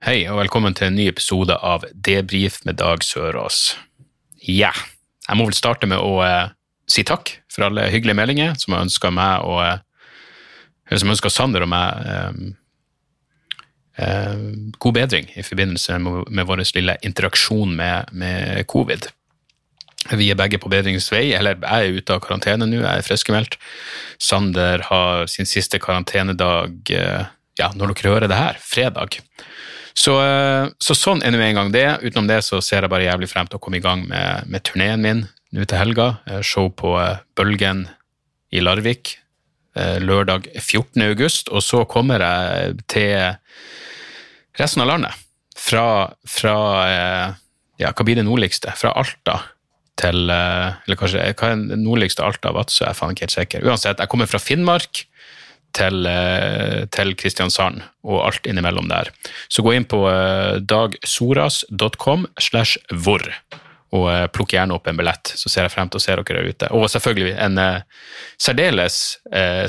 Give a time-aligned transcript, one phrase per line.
[0.00, 3.74] Hei, og velkommen til en ny episode av Debrif med Dag Sørås.
[4.48, 4.70] Ja,
[5.26, 6.54] jeg må vel starte med å eh,
[6.88, 11.66] si takk for alle hyggelige meldinger som har ønska meg og eh, som ønska Sander
[11.66, 12.40] og meg eh,
[14.06, 14.40] eh,
[14.80, 19.10] god bedring i forbindelse med, med vår lille interaksjon med, med covid.
[20.16, 23.04] Vi er begge på bedringens vei, eller jeg er ute av karantene nå, jeg er
[23.04, 23.60] friskmeldt.
[24.16, 27.28] Sander har sin siste karantenedag eh,
[27.60, 29.20] ja, når dere hører det her, fredag.
[30.00, 31.86] Så, eh, så sånn er nå en gang det.
[32.00, 34.64] Utenom det så ser jeg bare jævlig frem til å komme i gang med, med
[34.64, 36.14] turneen min nå til helga.
[36.30, 37.88] Eh, Show på eh, Bølgen
[38.54, 39.18] i Larvik
[39.80, 40.98] lørdag 14.
[41.06, 43.12] august, og så kommer jeg til
[44.58, 45.20] resten av landet.
[45.54, 45.84] Fra,
[46.26, 46.54] fra
[47.78, 48.74] ja, hva blir det nordligste?
[48.76, 49.36] Fra Alta
[50.02, 52.50] til Eller kanskje hva er det nordligste Alta?
[52.56, 52.82] Vadsø?
[52.82, 53.70] Jeg er faen ikke helt sikker.
[53.70, 55.04] Uansett, jeg kommer fra Finnmark
[55.76, 59.10] til, eh, til Kristiansand og alt innimellom der.
[59.48, 63.24] Så gå inn på eh, dagsoras.com slash hvor
[63.90, 66.26] og eh, plukk gjerne opp en billett, så ser jeg frem til å se dere
[66.36, 66.70] der ute.
[66.76, 67.58] Og selvfølgelig en
[68.40, 69.00] særdeles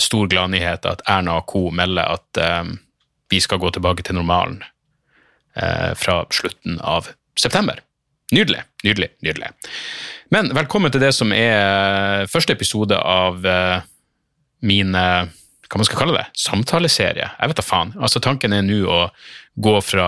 [0.03, 1.69] stor gladnyhet at Erna og co.
[1.73, 2.41] melder at
[3.31, 4.61] vi skal gå tilbake til normalen
[5.97, 7.81] fra slutten av september.
[8.31, 9.49] Nydelig, nydelig, nydelig.
[10.31, 13.41] Men velkommen til det som er første episode av
[14.61, 15.25] min eh,
[15.71, 17.29] hva man skal kalle det, samtaleserie.
[17.39, 17.93] Jeg vet da faen.
[17.95, 19.01] Altså Tanken er nå å
[19.55, 20.07] gå fra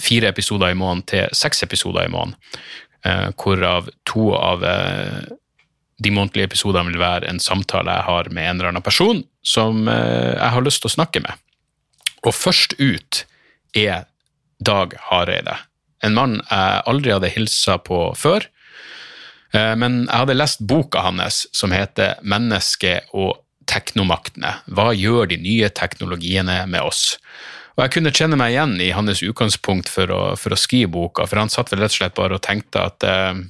[0.00, 2.34] fire episoder i måneden til seks episoder i måneden,
[3.04, 5.20] eh, hvorav to av eh,
[6.00, 9.88] de månedlige episodene vil være en samtale jeg har med en eller annen person som
[9.88, 11.36] eh, jeg har lyst til å snakke med.
[12.24, 13.24] Og først ut
[13.76, 14.06] er
[14.60, 15.54] Dag Hareide.
[16.04, 18.44] En mann jeg aldri hadde hilsa på før.
[19.52, 23.38] Eh, Men jeg hadde lest boka hans som heter 'Menneske og
[23.70, 24.56] teknomaktene'.
[24.66, 27.16] Hva gjør de nye teknologiene med oss?
[27.76, 31.24] Og jeg kunne kjenne meg igjen i hans utgangspunkt for å, for å skrive boka,
[31.30, 33.40] for han satt vel rett og slett bare og tenkte at eh,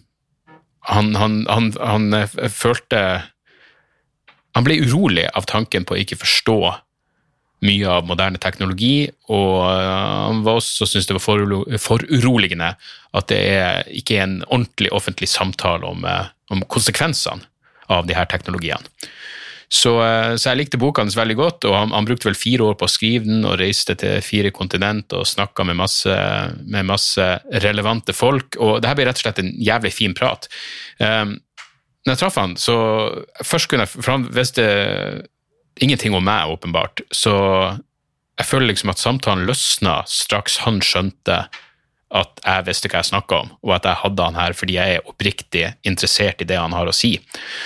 [0.90, 3.02] han, han, han, han eh, følte
[4.56, 6.56] Han ble urolig av tanken på å ikke forstå
[7.60, 12.72] mye av moderne teknologi, og eh, han var også syntes det var foruro- foruroligende
[13.16, 17.46] at det er ikke er en ordentlig offentlig samtale om, eh, om konsekvensene
[17.90, 18.82] av de her teknologiene.
[19.70, 22.66] Så, eh, så jeg likte boka hans veldig godt, og han, han brukte vel fire
[22.66, 27.26] år på å skrive den, og reiste til fire kontinent og snakka med med masse
[27.62, 30.48] relevante folk, og det her ble rett og slett en jævlig fin prat.
[30.98, 31.38] Um,
[32.04, 32.76] når jeg traff han, så
[33.44, 34.64] først kunne jeg, for han visste
[35.80, 37.34] ingenting om meg, åpenbart, så
[38.40, 41.44] jeg føler liksom at samtalen løsna straks han skjønte
[42.10, 44.96] at jeg visste hva jeg snakka om, og at jeg hadde han her fordi jeg
[44.96, 47.12] er oppriktig interessert i det han har å si.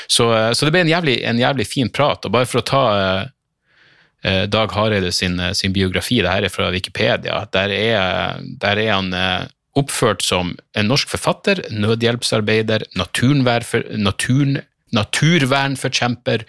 [0.07, 2.25] Så, så det ble en jævlig, en jævlig fin prat.
[2.27, 6.69] Og bare for å ta eh, Dag Hareide sin, sin biografi, det her er fra
[6.75, 14.61] Wikipedia, der er, der er han eh, oppført som en norsk forfatter, nødhjelpsarbeider, naturen,
[14.95, 16.45] naturvernforkjemper,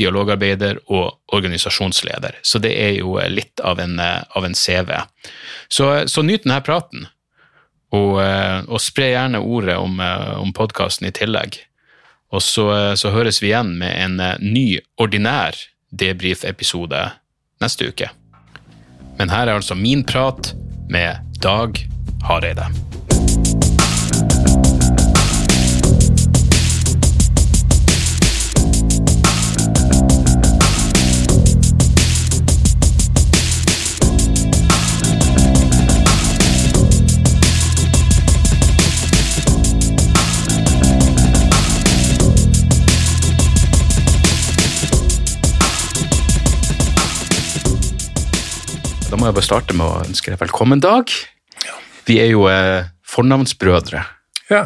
[0.00, 2.38] dialogarbeider og organisasjonsleder.
[2.42, 4.92] Så det er jo litt av en, eh, av en CV.
[5.68, 7.08] Så, så nyt denne praten.
[7.90, 11.58] Og, eh, og spre gjerne ordet om, eh, om podkasten i tillegg.
[12.30, 15.58] Og så, eh, så høres vi igjen med en ny, ordinær
[15.90, 17.10] debrief-episode
[17.60, 18.10] neste uke.
[19.18, 20.54] Men her er altså min prat
[20.88, 21.82] med Dag
[22.22, 22.70] Hareide.
[49.10, 51.10] Da må jeg bare starte med å ønske deg velkommen, Dag.
[52.06, 54.02] Vi er jo eh, fornavnsbrødre.
[54.50, 54.64] Ja.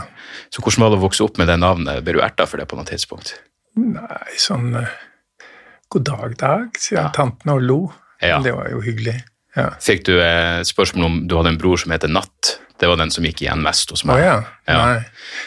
[0.53, 2.03] Så hvordan var det å vokse opp med det navnet?
[2.05, 3.35] Ble du erta for det på noe tidspunkt?
[3.81, 4.93] Nei, sånn eh,
[5.93, 7.07] God dag, Dag, sier Ja.
[7.17, 7.79] tanten og lo.
[8.23, 8.39] Ja.
[8.45, 9.17] Det var jo hyggelig.
[9.55, 9.71] Ja.
[9.83, 12.59] Fikk du eh, spørsmål om du hadde en bror som heter Natt?
[12.81, 14.19] Det var den som gikk igjen mest hos meg.
[14.19, 14.25] meg.
[14.27, 14.55] ja.
[14.65, 14.79] Ja.
[14.81, 15.01] Nei.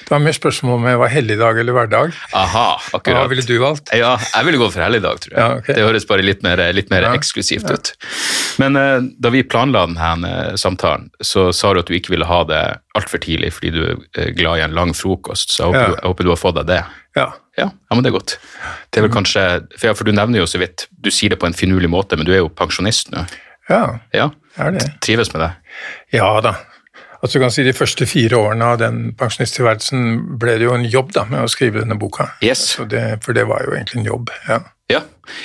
[0.05, 2.13] Det var mer spørsmål om jeg var helligdag eller hverdag.
[2.37, 3.17] Aha, akkurat.
[3.17, 3.91] Hva ville du valgt?
[3.97, 5.41] Ja, jeg ville gå for helligdag, tror jeg.
[5.41, 5.75] Ja, okay.
[5.75, 7.91] Det høres bare litt mer, litt mer eksklusivt ut.
[8.61, 12.29] Men eh, da vi planla denne eh, samtalen, så sa du at du ikke ville
[12.29, 12.61] ha det
[12.97, 15.99] altfor tidlig fordi du er eh, glad i en lang frokost, så jeg håper, du,
[15.99, 16.79] jeg håper du har fått deg det.
[17.17, 17.27] Ja.
[17.57, 18.35] Ja, ja, men det er godt.
[18.93, 19.43] Det er vel kanskje,
[19.81, 22.27] for, for du nevner jo så vidt, du sier det på en finurlig måte, men
[22.27, 23.23] du er jo pensjonist nå.
[23.69, 24.85] Ja, Ja, er det.
[25.01, 25.51] trives med det.
[26.17, 26.55] Ja da.
[27.17, 30.85] Altså, du kan si De første fire årene av den pensjonisttilværelsen ble det jo en
[30.85, 32.27] jobb da, med å skrive denne boka.
[32.45, 32.75] Yes.
[32.77, 34.33] Altså, det, for det var jo egentlig en jobb.
[34.47, 34.59] ja.
[34.87, 35.01] Ja.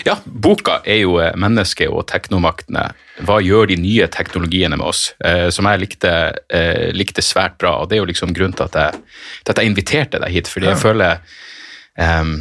[0.07, 2.85] ja, boka er jo eh, mennesket og teknomaktene.
[3.27, 5.01] Hva gjør de nye teknologiene med oss?
[5.19, 6.13] Eh, som jeg likte,
[6.47, 9.01] eh, likte svært bra, og det er jo liksom grunnen til at jeg,
[9.43, 11.19] til at jeg inviterte deg hit, fordi jeg føler
[11.99, 12.37] um,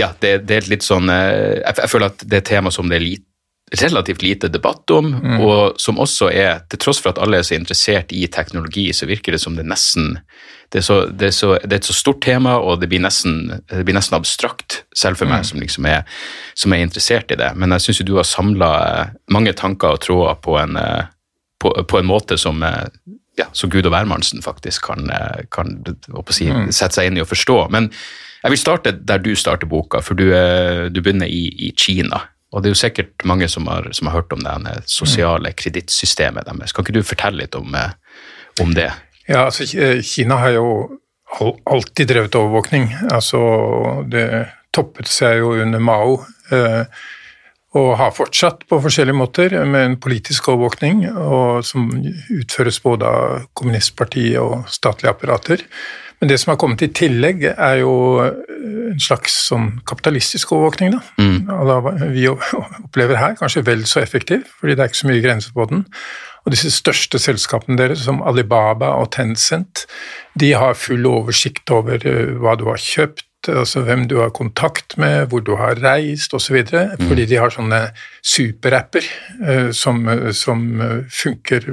[0.00, 2.90] Ja, det, det er litt sånn eh, jeg, jeg føler at det er tema som
[2.90, 3.28] det er lite
[3.80, 7.56] relativt lite debatt om, og som også er, til tross for at alle er så
[7.56, 10.18] interessert i teknologi, så virker det som det nesten
[10.72, 13.02] det er, så, det, er så, det er et så stort tema, og det blir
[13.04, 16.06] nesten, det blir nesten abstrakt, selv for meg som, liksom er,
[16.56, 17.50] som er interessert i det.
[17.60, 18.70] Men jeg syns du har samla
[19.36, 21.10] mange tanker og tråder på en, eh,
[21.60, 22.88] på, på en måte som eh,
[23.36, 25.76] ja, så Gud og hvermannsen faktisk kan, eh, kan
[26.32, 27.58] si, sette seg inn i og forstå.
[27.72, 27.92] Men
[28.42, 32.24] jeg vil starte der du starter boka, for du, eh, du begynner i, i Kina.
[32.52, 36.48] Og det er jo sikkert mange som har, som har hørt om det sosiale kredittsystemet
[36.48, 36.72] deres.
[36.72, 37.94] Kan ikke du fortelle litt om, eh,
[38.60, 38.90] om det?
[39.28, 39.64] Ja, altså
[40.04, 40.66] Kina har jo
[41.64, 42.90] alltid drevet overvåkning.
[43.10, 43.40] Altså,
[44.12, 44.26] det
[44.74, 46.20] toppet seg jo under Mao,
[46.52, 46.84] eh,
[47.72, 51.06] og har fortsatt på forskjellige måter med en politisk overvåkning,
[51.64, 51.86] som
[52.28, 55.64] utføres både av kommunistpartiet og statlige apparater.
[56.22, 57.92] Men det som har kommet i tillegg, er jo
[58.22, 60.92] en slags sånn kapitalistisk overvåkning.
[60.94, 61.00] Da.
[61.56, 62.28] Og da vi
[62.86, 65.82] opplever her kanskje vel så effektiv, fordi det er ikke så mye grenser på den.
[66.46, 69.82] Og disse største selskapene deres, som Alibaba og Tencent,
[70.38, 74.96] de har full oversikt over eh, hva du har kjøpt, altså hvem du har kontakt
[75.00, 76.60] med, hvor du har reist osv.
[77.00, 77.80] Fordi de har sånne
[78.22, 79.02] superapper
[79.46, 80.02] eh, som,
[80.36, 80.62] som
[81.10, 81.66] funker,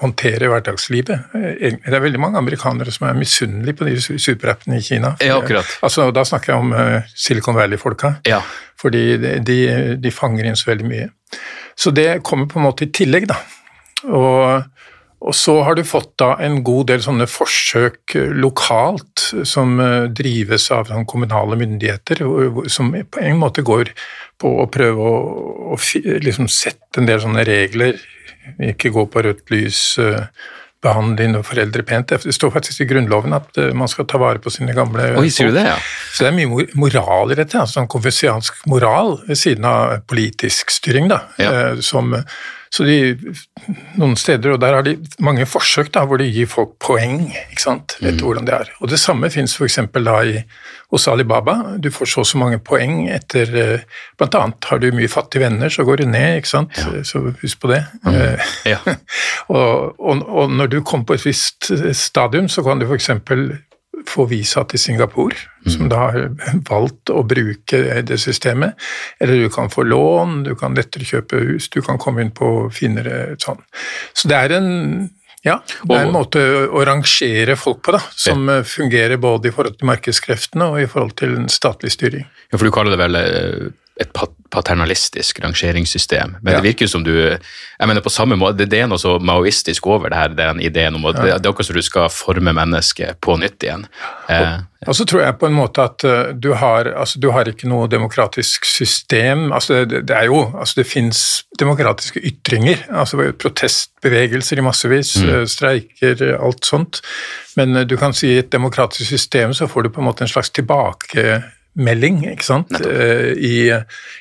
[0.00, 1.18] håndterer hverdagslivet.
[1.36, 5.14] Eh, Det er veldig mange amerikanere som er misunnelige på de su- superappene i Kina.
[5.20, 5.66] Ja, akkurat.
[5.82, 8.14] Altså, da snakker jeg om eh, Silicon Valley-folka.
[8.26, 8.40] Ja.
[8.80, 9.58] Fordi de, de,
[10.02, 11.10] de fanger inn så veldig mye.
[11.78, 13.36] Så det kommer på en måte i tillegg, da.
[14.08, 14.64] Og,
[15.22, 20.08] og så har du fått da en god del sånne forsøk eh, lokalt som eh,
[20.10, 22.24] drives av kommunale myndigheter,
[22.72, 23.92] som på en måte går
[24.42, 25.20] på å prøve å,
[25.74, 25.78] å
[26.26, 28.00] liksom sette en del sånne regler.
[28.72, 30.24] Ikke gå på rødt lys, eh,
[30.82, 32.10] behandle dine foreldre pent.
[32.24, 35.52] Det står faktisk i Grunnloven at man skal ta vare på sine gamle Oi, sier
[35.52, 35.76] du det, ja?
[36.10, 40.74] så det er mye moral i dette, altså sånn konfesiansk moral ved siden av politisk
[40.74, 41.06] styring.
[41.12, 41.52] da, Ja.
[41.78, 42.10] som,
[42.72, 42.96] så de,
[44.00, 47.60] Noen steder, og der har de mange forsøk da, hvor de gir folk poeng ikke
[47.62, 48.06] sant, Mm.
[48.08, 48.70] etter hvordan det er.
[48.80, 49.78] Og Det samme fins f.eks.
[50.90, 51.76] hos Alibaba.
[51.78, 53.84] Du får så og så mange poeng etter eh,
[54.18, 56.80] Blant annet har du mye fattige venner, så går det ned, ikke sant.
[57.04, 57.84] Så husk på det.
[58.04, 58.40] Mm.
[58.72, 58.78] Ja.
[59.48, 63.10] og, og, og når du kommer på et visst stadium, så kan du f.eks.
[64.08, 65.36] få visa til Singapore,
[65.68, 66.28] som da har
[66.68, 68.78] valgt å bruke det systemet.
[69.22, 72.70] Eller du kan få lån, du kan lettere kjøpe hus, du kan komme inn på
[72.74, 73.62] finere sånn.
[74.14, 74.70] Så det er en
[75.42, 76.40] ja, det er en måte
[76.70, 81.16] å rangere folk på, da, som fungerer både i forhold til markedskreftene og i forhold
[81.18, 82.28] til statlig styring.
[82.52, 84.08] Ja, for du kaller det vel eh, et
[84.50, 86.36] paternalistisk rangeringssystem.
[86.42, 86.60] Men Ja.
[86.60, 90.08] det virker som du jeg mener på samme måte, Det er noe så maoistisk over
[90.08, 93.20] det her, den ideen om at det, det er akkurat som du skal forme mennesket
[93.20, 93.86] på nytt igjen.
[94.28, 97.44] Eh, Og så tror jeg på en måte at eh, du har, altså, du har
[97.44, 99.52] ikke noe demokratisk system.
[99.52, 105.46] altså Det, det er jo, altså det fins demokratiske ytringer, altså protestbevegelser i massevis, mm.
[105.46, 107.00] streiker, eh, alt sånt.
[107.56, 110.28] Men du kan si i et demokratisk system så får du på en måte en
[110.28, 110.50] slags
[111.72, 112.72] tilbakemelding, ikke sant.
[112.80, 113.70] Eh, I,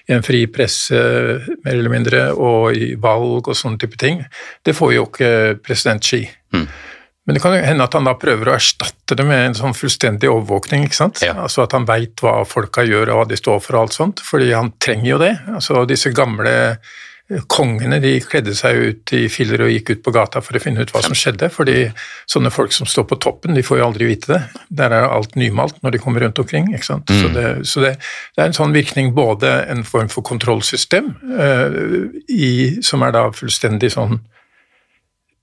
[0.08, 0.96] I en fri presse,
[1.64, 4.24] mer eller mindre, og i valg og sånne type ting.
[4.64, 6.28] Det får jo ikke president Xi.
[7.26, 9.76] Men det kan jo hende at han da prøver å erstatte det med en sånn
[9.78, 10.88] fullstendig overvåkning.
[10.88, 11.22] ikke sant?
[11.22, 11.36] Ja.
[11.44, 14.24] Altså At han veit hva folka gjør og hva de står for og alt sånt,
[14.26, 15.32] fordi han trenger jo det.
[15.54, 16.56] Altså Disse gamle
[17.52, 20.84] kongene de kledde seg ut i filler og gikk ut på gata for å finne
[20.84, 21.76] ut hva som skjedde, fordi
[22.30, 24.40] sånne folk som står på toppen, de får jo aldri vite det.
[24.82, 26.68] Der er alt nymalt når de kommer rundt omkring.
[26.74, 27.12] ikke sant?
[27.12, 27.94] Så, det, så det,
[28.36, 31.80] det er en sånn virkning både en form for kontrollsystem, eh,
[32.28, 32.52] i,
[32.84, 34.20] som er da fullstendig sånn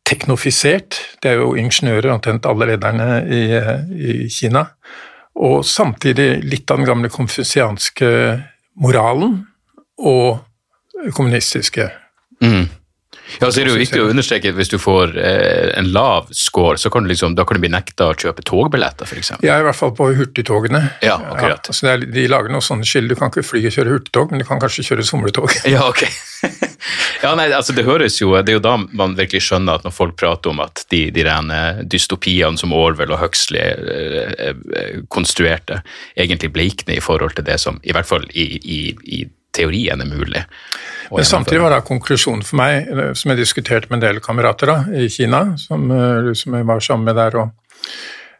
[0.09, 0.99] teknofisert.
[1.23, 3.45] Det er jo ingeniører, omtrent alle lederne i,
[3.93, 4.67] i Kina.
[5.39, 8.11] Og samtidig litt av den gamle konfusianske
[8.83, 9.41] moralen
[9.99, 10.45] og
[11.15, 11.91] kommunistiske.
[12.45, 12.69] mm.
[13.41, 16.31] Ja, så er det jo viktig å understreke at hvis du får eh, en lav
[16.35, 19.35] score, så kan du liksom, da kan du bli nekta å kjøpe togbilletter, f.eks.
[19.45, 20.81] Ja, i hvert fall på hurtigtogene.
[21.05, 21.69] Ja, akkurat.
[21.69, 23.09] altså det er, de lager noe sånne skill.
[23.11, 25.53] Du kan ikke fly og kjøre hurtigtog, men du kan kanskje kjøre somletog.
[25.69, 26.01] Ja, ok.
[27.25, 29.93] ja, nei, altså det høres jo Det er jo da man virkelig skjønner at når
[29.93, 31.59] folk prater om at de, de rene
[31.91, 35.83] dystopiene som Orwell og Huxley eh, eh, konstruerte,
[36.17, 38.81] egentlig bleikner i forhold til det som i hvert fall i, i,
[39.19, 39.27] i
[39.57, 40.45] teorien er mulig.
[41.11, 44.73] Men samtidig var da konklusjonen for meg, eh, som jeg diskuterte med en del kamerater
[44.73, 47.55] da, i Kina, som, eh, som jeg var sammen med der, og,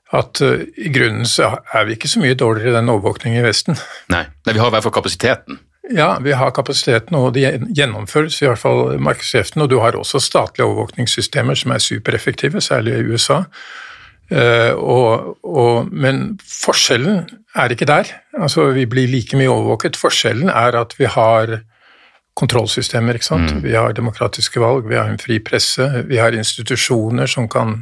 [0.09, 3.45] at uh, i grunnen så er vi ikke så mye dårligere i den overvåkningen i
[3.45, 3.77] Vesten.
[4.09, 5.59] Nei, Nei vi har i hvert fall kapasiteten.
[5.93, 7.45] Ja, vi har kapasiteten, og det
[7.77, 9.65] gjennomføres i hvert fall markedskreftene.
[9.65, 13.43] Og du har også statlige overvåkningssystemer som er supereffektive, særlig i USA.
[14.29, 17.23] Uh, og, og, men forskjellen
[17.57, 18.11] er ikke der.
[18.37, 19.97] Altså, vi blir like mye overvåket.
[19.97, 21.61] Forskjellen er at vi har
[22.39, 23.19] kontrollsystemer.
[23.19, 23.55] ikke sant?
[23.55, 23.63] Mm.
[23.65, 27.81] Vi har demokratiske valg, vi har en fri presse, vi har institusjoner som kan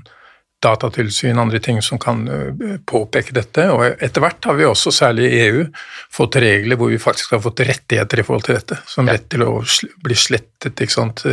[0.67, 2.25] datatilsyn, andre ting som kan
[2.87, 3.69] påpeke dette.
[3.73, 5.65] Og etter hvert har vi også, særlig i EU,
[6.13, 8.79] fått regler hvor vi faktisk har fått rettigheter i forhold til dette.
[8.91, 9.53] Som rett til å
[10.05, 10.83] bli slettet,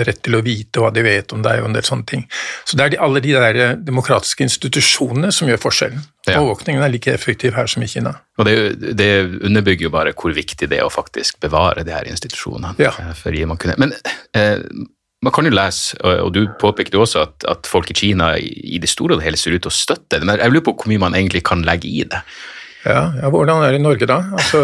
[0.08, 2.26] rett til å vite hva de vet om deg og en del sånne ting.
[2.64, 6.04] Så det er de, alle de der demokratiske institusjonene som gjør forskjellen.
[6.28, 6.40] Ja.
[6.40, 8.16] Overvåkningen er like effektiv her som i Kina.
[8.40, 8.56] Og det,
[8.98, 9.12] det,
[9.44, 12.76] underbygger jo bare hvor viktig det er å faktisk bevare de her institusjonene.
[12.80, 12.94] Ja.
[13.78, 13.96] Men
[14.38, 14.64] eh,
[15.24, 18.90] man kan jo lese, og du påpekte også at, at, folk i Kina i det
[18.92, 21.02] store og hele ser ut til å støtte det, men jeg lurer på hvor mye
[21.06, 22.20] man egentlig kan legge i det?
[22.84, 24.20] Ja, ja hvordan er det i Norge da?
[24.36, 24.62] Altså,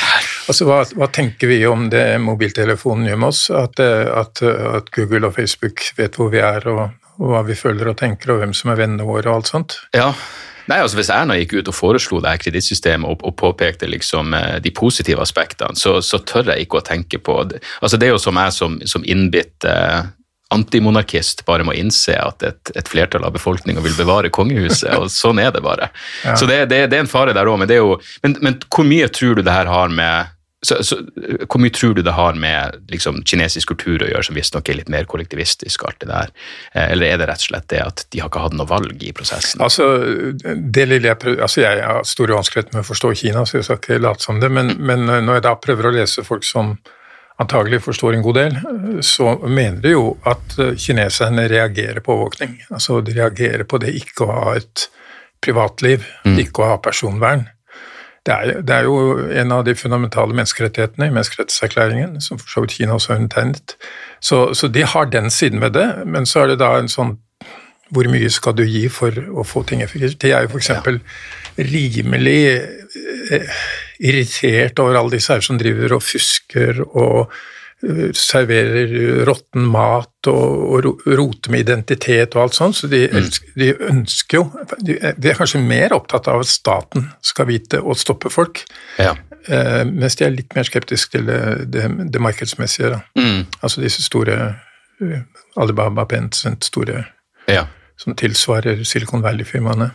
[0.52, 3.46] altså hva, hva, tenker vi om det mobiltelefonen gjør med oss?
[3.56, 6.84] At, at, at, Google og Facebook vet hvor vi er og,
[7.20, 9.78] og hva vi føler og tenker, og hvem som er vennene våre og alt sånt?
[9.96, 10.12] Ja,
[10.70, 14.34] Nei, altså Hvis Erna gikk ut og foreslo det her kredittsystemet og, og, påpekte liksom
[14.38, 17.62] eh, de positive aspektene, så, så, tør jeg ikke å tenke på det.
[17.82, 20.04] Altså Det er jo som jeg som, som innbitt eh,
[20.52, 25.40] antimonarkist bare må innse at et, et flertall av befolkninga vil bevare kongehuset, og sånn
[25.42, 25.90] er det bare.
[26.22, 26.36] Ja.
[26.38, 27.72] Så det, det, det, er en fare der òg, men,
[28.22, 30.96] men, men, hvor mye tror du det her har med så, så,
[31.50, 34.78] Hvor mye tror du det har med liksom, kinesisk kultur å gjøre, som visstnok er
[34.78, 35.84] litt mer kollektivistisk?
[35.88, 36.32] alt det der,
[36.74, 39.02] eh, Eller er det rett og slett det at de har ikke hatt noe valg
[39.02, 39.62] i prosessen?
[39.64, 39.88] Altså,
[40.42, 43.68] det lille jeg, prøver, altså jeg har store vanskeligheter med å forstå Kina, så jeg
[43.68, 46.76] skal ikke late som det, men, men når jeg da prøver å lese folk som
[47.42, 48.56] antagelig forstår en god del,
[49.02, 52.60] så mener de jo at kineserne reagerer på overvåkning.
[52.70, 54.86] Altså de reagerer på det ikke å ha et
[55.42, 56.38] privatliv, mm.
[56.44, 57.48] ikke å ha personvern.
[58.22, 62.62] Det er, det er, jo en av de fundamentale menneskerettighetene i menneskerettighetserklæringen, som for så
[62.62, 63.74] vidt Kina også har undertegnet.
[64.22, 67.18] Så, så, de har den siden ved det, men så er det da en sånn
[67.92, 70.16] Hvor mye skal du gi for å få ting effektivt?
[70.22, 70.70] Det er jo f.eks.
[70.70, 70.94] Ja.
[71.58, 73.58] rimelig eh,
[74.00, 77.34] irritert over alle disse her som driver og fusker og
[78.14, 83.28] serverer råtten mat og, og roter med identitet og alt sånt, så de, mm.
[83.58, 84.44] de ønsker jo
[84.78, 88.62] de, de, er kanskje mer opptatt av at staten skal vite og stoppe folk,
[89.02, 89.16] ja.
[89.48, 91.40] eh, mens de er litt mer skeptiske til det,
[91.74, 93.02] det, det markedsmessige.
[93.18, 93.48] Mm.
[93.60, 94.38] Altså disse store
[95.02, 95.18] uh,
[95.58, 97.02] Alibaba, Tencent, store
[97.50, 97.66] ja.
[97.98, 99.90] som tilsvarer Silicon Valley-firmaene.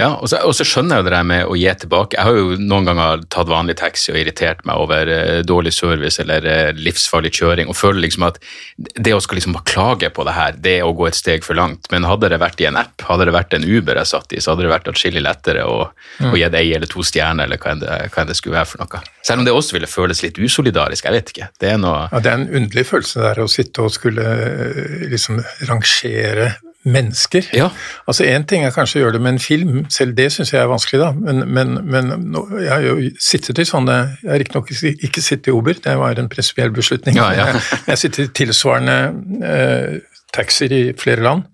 [0.00, 2.18] Ja, og så, og så, skjønner jeg jo det der med å gi tilbake.
[2.18, 6.18] Jeg har jo noen ganger tatt vanlig taxi og irritert meg over uh, dårlig service
[6.22, 8.40] eller uh, livsfarlig kjøring, og føler liksom at
[8.76, 11.46] det å skal liksom bare klage på det her, det er å gå et steg
[11.46, 11.86] for langt.
[11.94, 14.42] Men hadde det vært i en app, hadde det vært en Uber jeg satt i,
[14.42, 15.78] så hadde det vært atskillig lettere å,
[16.18, 16.32] mm.
[16.32, 18.72] å gi det ei eller to stjerner, eller hva enn det, hva det, skulle være
[18.72, 19.04] for noe.
[19.24, 21.50] Selv om det også ville føles litt usolidarisk, jeg vet ikke.
[21.62, 25.08] Det er noe Ja, det er en underlig følelse der å sitte og skulle eh,
[25.12, 25.38] liksom
[25.70, 27.46] rangere mennesker.
[27.56, 27.70] Ja.
[28.06, 30.60] Altså Én ting er kanskje å gjøre det med en film, selv det syns jeg
[30.60, 31.10] er vanskelig, da.
[31.16, 32.12] Men, men, men
[32.60, 36.20] jeg har jo sittet i sånne Jeg har riktignok ikke sittet i Uber, det var
[36.20, 37.16] en prinsipiell beslutning.
[37.16, 37.46] Ja, ja.
[37.88, 38.98] jeg jeg sitter i tilsvarende
[39.46, 39.96] eh,
[40.34, 41.46] taxier i flere land,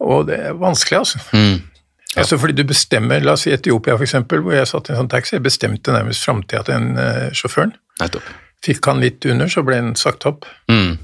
[0.00, 1.20] og det er vanskelig, altså.
[1.36, 1.60] Mm.
[2.14, 2.22] Ja.
[2.22, 5.02] Altså fordi du bestemmer, La oss si Etiopia, for eksempel, hvor jeg satt i en
[5.02, 5.34] sånn taxi.
[5.34, 7.74] Jeg bestemte nærmest framtida til den uh, sjåføren.
[8.00, 8.28] Nettopp.
[8.64, 10.46] Fikk han litt under, så ble han sagt opp.
[10.70, 10.94] Mm.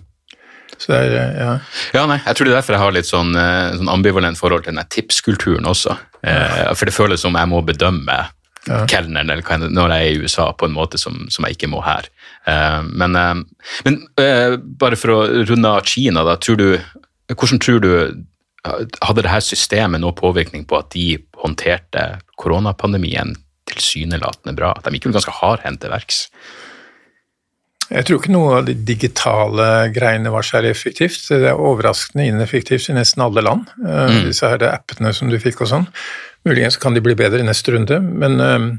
[0.80, 1.54] Så det er, ja.
[1.92, 4.64] ja, nei, jeg tror det er derfor jeg har litt sånn, eh, sånn ambivalent forhold
[4.64, 5.98] til den tipskulturen også.
[6.20, 6.74] Ja.
[6.76, 8.14] for det føles som jeg må bedømme
[8.68, 8.80] ja.
[8.90, 11.82] kelneren eller når jeg er i USA på en måte som, som jeg ikke må
[11.84, 12.08] her.
[12.48, 16.66] Eh, men, eh, men eh, bare for å runde av Kina, da, tror du,
[17.32, 17.92] hvordan tror du
[19.00, 22.06] hadde dette systemet noe påvirkning på at de håndterte
[22.40, 23.32] koronapandemien
[23.70, 24.74] tilsynelatende bra?
[24.84, 26.26] De gikk jo ganske hardhendt til verks.
[27.90, 31.24] Jeg tror ikke noe av de digitale greiene var særlig effektivt.
[31.26, 34.20] Det er overraskende ineffektivt i nesten alle land, eh, mm.
[34.28, 35.88] disse her appene som du fikk og sånn.
[36.46, 38.70] Muligens kan de bli bedre i neste runde, men, eh,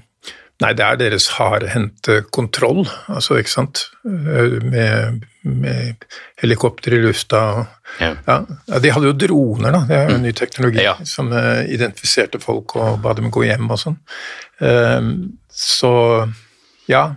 [0.61, 3.79] Nei, det er deres hardhendte kontroll, altså, ikke sant.
[4.05, 6.05] Eh, med, med
[6.37, 7.63] helikopter i lufta og
[7.97, 8.11] Ja.
[8.27, 8.35] ja.
[8.77, 9.79] De hadde jo droner, da.
[9.89, 10.93] Det er jo en ny teknologi Ja.
[11.03, 13.97] som identifiserte folk og ba dem gå hjem og sånn.
[15.49, 15.91] Så
[16.87, 17.15] ja,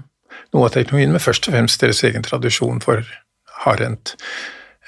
[0.54, 3.02] noe av teknologien, men først og fremst deres egen tradisjon for
[3.64, 4.14] hardhendt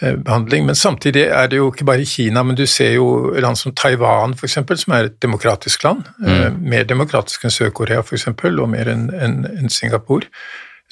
[0.00, 0.66] eh, behandling.
[0.68, 4.36] Men samtidig er det jo ikke bare Kina, men du ser jo land som Taiwan
[4.36, 6.06] f.eks., som er et demokratisk land.
[6.22, 6.60] Mm.
[6.70, 10.30] Mer demokratisk enn Sør-Korea f.eks., og mer enn en, en Singapore.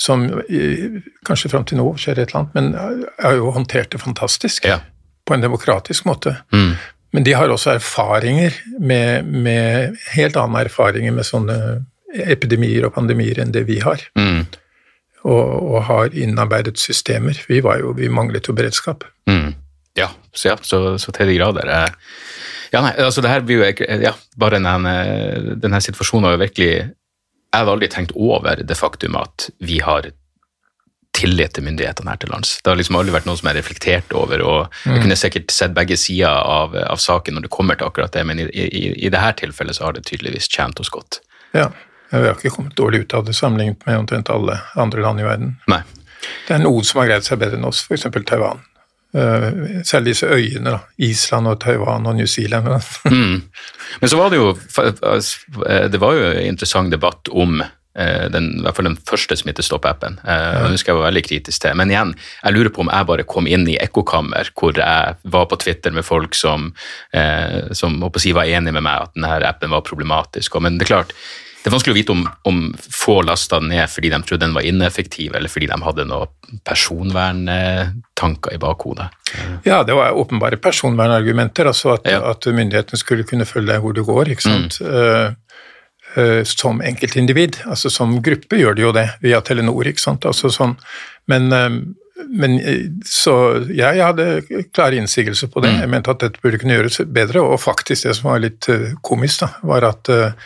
[0.00, 4.02] Som eh, kanskje fram til nå skjer et eller annet, men har jo håndtert det
[4.02, 4.80] fantastisk Ja.
[5.24, 6.34] på en demokratisk måte.
[6.52, 6.74] Mm.
[7.14, 11.58] Men de har også erfaringer med, med helt andre erfaringer med sånne
[12.14, 14.02] epidemier og pandemier enn det vi har.
[14.18, 14.42] Mm.
[15.24, 17.38] Og, og har innarbeidet systemer.
[17.48, 19.06] Vi, var jo, vi manglet jo beredskap.
[19.30, 19.54] Mm.
[19.96, 21.70] Ja, så, ja så, så til de grader.
[21.70, 22.10] eh.
[22.74, 26.70] Ja, nei, altså det her blir jo ja, bare denne, denne situasjonen har jo virkelig
[26.74, 30.10] Jeg hadde aldri tenkt over det faktum at vi har
[31.14, 32.56] tillit til myndighetene her til lands.
[32.58, 35.54] Det har liksom aldri vært noe som jeg har reflektert over, og jeg kunne sikkert
[35.54, 38.82] sett begge sider av, av saken når det kommer til akkurat det, men i, i,
[39.06, 41.20] i dette tilfellet så har det tydeligvis tjent oss godt.
[41.54, 41.68] Ja,
[42.14, 45.26] Vi har ikke kommet dårlig ut av det sammenlignet med omtrent alle andre land i
[45.26, 45.56] verden.
[45.70, 45.82] Nei.
[46.48, 48.06] Det er noen som har greid seg bedre enn oss, f.eks.
[48.28, 48.62] Taiwan.
[49.14, 50.80] Eh, særlig disse øyene, da.
[50.98, 52.68] Island og Taiwan og New Zealand.
[53.04, 53.42] Mm.
[54.00, 54.54] Men så var det jo
[55.92, 60.18] Det var jo en interessant debatt om eh, den, i hvert fall den første smittestopp-appen.
[60.24, 61.76] Eh, Den husker jeg var veldig kritisk til.
[61.78, 65.46] Men igjen, jeg lurer på om jeg bare kom inn i ekkokammer, hvor jeg var
[65.50, 66.72] på Twitter med folk som,
[67.12, 70.58] eh, som si, var enig med meg at denne appen var problematisk.
[70.60, 71.14] Men det er klart,
[71.64, 74.52] det er vanskelig å vite om, om få lasta den ned fordi de trodde den
[74.52, 79.06] var ineffektiv, eller fordi de hadde noen personverntanker i bakhodet.
[79.64, 82.20] Ja, det var åpenbare personvernargumenter, altså at, Ja.
[82.34, 84.76] at myndighetene skulle kunne følge deg hvor du går, ikke sant.
[84.84, 84.92] Mm.
[84.92, 85.32] Uh,
[86.18, 87.62] uh, som enkeltindivid.
[87.64, 90.28] Altså som gruppe gjør de jo det, via Telenor, ikke sant.
[90.28, 90.76] Altså sånn.
[91.32, 91.78] Men, uh,
[92.28, 92.60] men
[93.08, 95.72] så jeg hadde klare innsigelser på det.
[95.80, 98.68] Jeg mente at dette burde kunne gjøres bedre, og faktisk det som var litt
[99.00, 100.36] komisk, da, var at eh,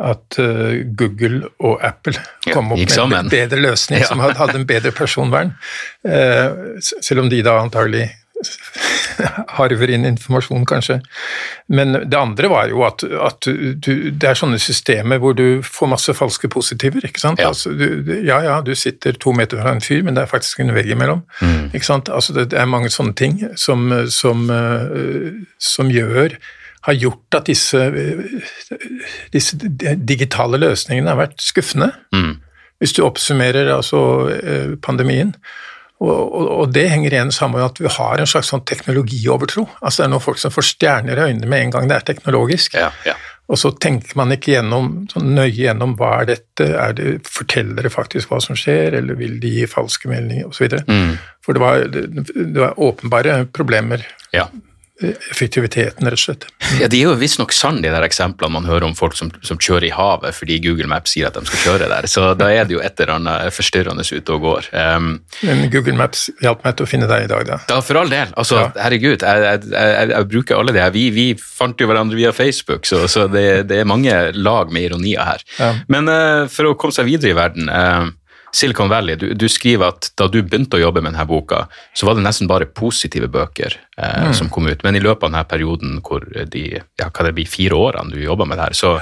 [0.00, 2.14] at eh, Google og Apple
[2.46, 4.08] Ja, kom opp gikk med en bedre løsning Ja.
[4.08, 5.52] som hadde, en bedre personvern.
[6.04, 8.08] Eh, selv om de da antagelig
[9.58, 10.96] harver inn informasjon, kanskje.
[11.70, 15.92] Men det andre var jo at, at du, det er sånne systemer hvor du får
[15.92, 17.04] masse falske positiver.
[17.06, 17.38] ikke sant?
[17.42, 17.52] Ja.
[17.52, 17.86] Altså, du,
[18.26, 20.90] ja, ja, du sitter to meter fra en fyr, men det er faktisk en vegg
[20.96, 21.22] imellom.
[21.72, 22.10] ikke sant?
[22.10, 25.30] Altså, det, det er mange sånne ting som, som, eh,
[25.62, 26.34] som gjør
[26.82, 27.78] har gjort at disse,
[29.32, 29.58] disse
[30.02, 32.40] digitale løsningene har vært skuffende Mm.
[32.82, 34.00] hvis du oppsummerer altså
[34.34, 35.34] eh, pandemien.
[36.02, 39.68] Og, og, og det henger igjen sammen med at vi har en slags sånn teknologiovertro.
[39.80, 42.08] Altså Det er noen folk som får stjerner i øynene med en gang det er
[42.08, 42.74] teknologisk.
[42.74, 43.14] Ja, ja.
[43.52, 47.84] Og så tenker man ikke gjennom, sånn nøye gjennom hva er dette, er det, forteller
[47.86, 50.74] det faktisk hva som skjer, eller vil de gi falske meldinger osv.
[50.88, 51.14] Mm.
[51.44, 54.02] For det var, det, det var åpenbare problemer.
[54.34, 54.48] ja.
[55.32, 56.46] Effektiviteten, rett og slett.
[56.80, 59.58] Ja, De er jo visstnok sann, de der eksemplene man hører om folk som, som
[59.58, 62.06] kjører i havet fordi Google Maps sier at de skal kjøre der.
[62.10, 64.68] Så da er det jo et eller annet forstyrrende ute og går.
[64.72, 65.10] Um,
[65.42, 67.58] Men Google Maps hjalp meg til å finne deg i dag, da.
[67.68, 68.32] ja, for all del.
[68.38, 68.70] Altså, Ja.
[68.86, 70.90] herregud, jeg, jeg, jeg, jeg bruker alle de her.
[70.94, 74.88] Vi, vi fant jo hverandre via Facebook, så, så det, det er mange lag med
[74.90, 75.42] ironier her.
[75.58, 75.72] Ja.
[75.92, 78.10] Men uh, for å komme seg videre i verden eh,
[78.54, 81.62] Silicon Valley, du, du skriver at da du begynte å jobbe med denne boka,
[81.96, 84.84] så var det nesten bare positive bøker eh, som kom ut.
[84.84, 88.20] Men i løpet av denne perioden hvor de ja, hva det blir, fire årene du
[88.20, 88.92] jobba med det her, så,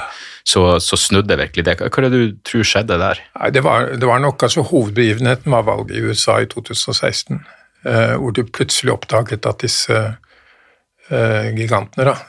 [0.46, 1.76] så, så snudde virkelig det.
[1.82, 3.22] Hva er det du tror skjedde der?
[3.40, 7.42] Nei, det var, det var nok altså Hovedbegivenheten var valget i USA i 2016,
[7.90, 9.98] eh, hvor du plutselig oppdaget at disse
[11.10, 12.20] eh, gigantene da,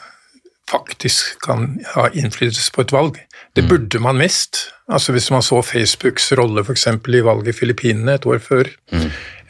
[0.71, 3.19] faktisk kan ha innflytelse på et valg.
[3.55, 4.69] Det burde man visst.
[4.91, 6.87] Altså Hvis man så Facebooks rolle f.eks.
[6.87, 8.69] i valget i Filippinene et år før,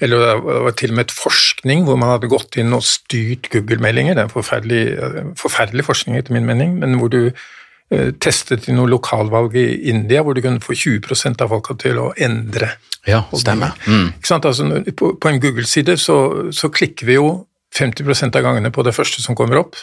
[0.02, 3.50] eller det var til og med et forskning hvor man hadde gått inn og styrt
[3.54, 8.10] Google-meldinger, det er en forferdelig, eh, forferdelig forskning etter min mening, men hvor du eh,
[8.22, 12.12] testet i noe lokalvalg i India hvor du kunne få 20% av folka til å
[12.18, 12.74] endre
[13.06, 13.78] Ja, stemmer.
[13.86, 14.12] Mm.
[14.18, 14.46] ikke sant?
[14.46, 16.18] Altså, på, på en Google-side så,
[16.54, 17.32] så klikker vi jo
[17.72, 19.78] 50 av gangene på det første som kommer opp,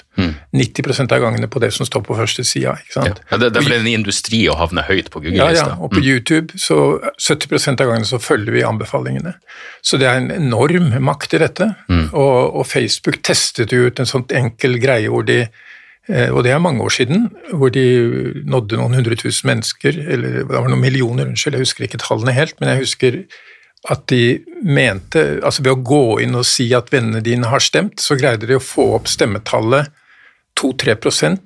[0.53, 2.74] 90 av gangene på det som står på første sida.
[2.94, 3.07] Ja.
[3.31, 5.70] Ja, det, det er en industri å havne høyt på Google-lista.
[5.72, 9.33] ja, og på YouTube så 70 av gangene så følger vi anbefalingene.
[9.81, 11.70] Så det er en enorm makt i dette.
[12.12, 16.53] Og, og Facebook testet jo ut en sånn enkel greie hvor de eh, og det
[16.53, 17.87] er mange år siden, hvor de
[18.44, 22.37] nådde noen hundre tusen mennesker, eller det var noen millioner, unnskyld, jeg husker ikke tallene
[22.37, 23.22] helt, men jeg husker
[23.86, 28.02] at de mente altså Ved å gå inn og si at vennene dine har stemt,
[28.02, 29.92] så greide de å få opp stemmetallet
[30.58, 30.96] 2-3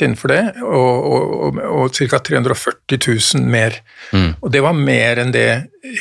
[0.01, 2.21] innenfor det, og, og, og ca.
[2.25, 3.01] 340
[3.37, 3.77] 000 mer.
[4.13, 4.31] Mm.
[4.41, 5.49] Og det var mer enn det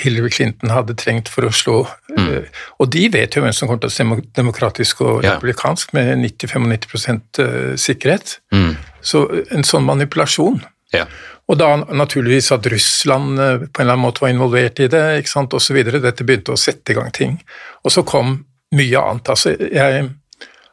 [0.03, 1.81] Hillary Clinton hadde trengt for å slå.
[2.13, 2.29] Mm.
[2.29, 6.13] Uh, og de vet jo hvem som kommer til å stemme demokratisk og republikansk med
[6.23, 8.37] 90-95 uh, sikkerhet.
[8.55, 8.77] Mm.
[9.03, 10.61] Så en sånn manipulasjon.
[10.95, 11.05] Ja.
[11.49, 15.04] Og da naturligvis at Russland uh, på en eller annen måte var involvert i det,
[15.19, 15.82] ikke sant, osv.
[15.91, 17.38] Dette begynte å sette i gang ting.
[17.86, 18.39] Og så kom
[18.77, 19.34] mye annet.
[19.34, 20.06] Altså, jeg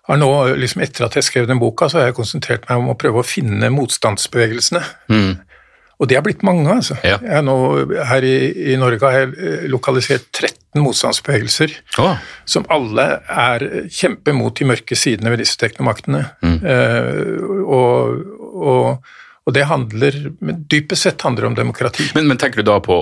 [0.09, 2.93] har nå, liksom etter at jeg skrev den boka, så har jeg konsentrert meg om
[2.93, 4.85] å prøve å finne motstandsbevegelsene.
[5.13, 5.37] Mm.
[5.99, 6.95] Og det har blitt mange, altså.
[7.03, 7.19] Ja.
[7.43, 7.57] Nå,
[8.07, 8.37] her i,
[8.71, 12.21] i, Norge har jeg eh, lokalisert 13 motstandsbevegelser, oh.
[12.47, 16.23] som alle er kjempe mot de mørke sidene ved disse teknomaktene.
[16.45, 16.59] Mm.
[16.63, 19.11] Eh, og, og
[19.49, 20.17] og det handler,
[20.69, 22.05] dypest sett handler det om demokrati.
[22.13, 22.99] Men, men, tenker du da på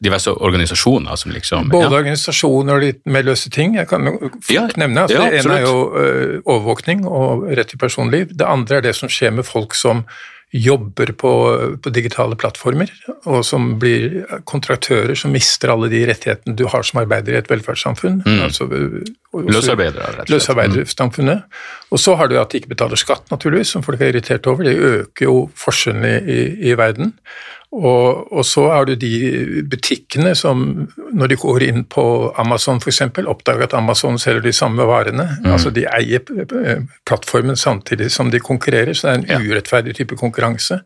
[0.00, 1.98] diverse organisasjoner som liksom Både ja.
[1.98, 3.76] organisasjoner og litt mer løse ting.
[3.76, 5.04] Jeg kan fort ja, nevne.
[5.04, 6.06] Altså, ja, det ene er jo ø,
[6.40, 8.32] overvåkning og rett til personliv.
[8.32, 10.06] Det andre er det som skjer med folk som
[10.54, 11.30] jobber på,
[11.82, 12.90] på, digitale plattformer,
[13.26, 17.50] og som blir kontraktører som mister alle de rettighetene du har som arbeider i et
[17.50, 18.20] velferdssamfunn.
[18.22, 18.42] Mm.
[18.46, 18.68] Altså,
[19.34, 20.30] Løsarbeidere, rett og slett.
[20.30, 21.48] Løsarbeidersamfunnet.
[21.90, 24.68] Og så har du at de ikke betaler skatt, naturligvis, som folk er irritert over.
[24.68, 26.40] Det øker jo forskjellene i,
[26.70, 27.16] i verden.
[27.74, 30.60] Og, og, så har du de butikkene som,
[31.10, 32.04] når de går inn på
[32.38, 35.26] Amazon f.eks., oppdager at Amazon selger de samme varene.
[35.42, 35.50] Mm.
[35.56, 36.22] Altså de eier
[37.08, 39.42] plattformen samtidig som de konkurrerer, så det er en ja.
[39.42, 40.84] urettferdig type konkurranse.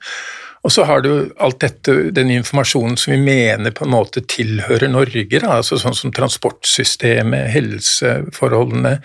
[0.67, 4.91] Og så har du alt dette, den informasjonen som vi mener på en måte tilhører
[4.91, 8.99] Norge, da, altså sånn som transportsystemet, helseforholdene,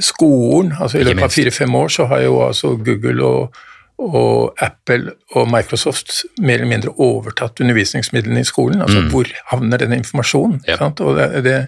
[0.00, 0.72] skolen.
[0.78, 3.64] altså I løpet av fire-fem år så har jo altså Google og
[4.02, 8.82] og Apple og Microsoft mer eller mindre overtatt undervisningsmidlene i skolen.
[8.82, 9.10] Altså mm.
[9.12, 10.64] hvor havner denne informasjonen?
[10.66, 10.78] Ja.
[10.90, 11.58] Og det, det,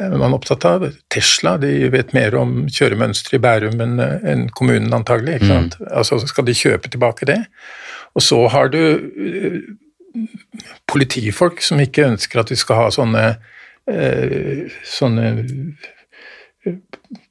[0.00, 0.86] er man opptatt av.
[1.12, 5.42] Tesla de vet mer om kjøremønstre i Bærum enn en kommunen antagelig.
[5.44, 5.68] Mm.
[5.90, 7.42] Altså skal de kjøpe tilbake det?
[8.16, 9.60] Og så har du uh,
[10.88, 13.26] politifolk som ikke ønsker at vi skal ha sånne,
[13.92, 15.28] uh, sånne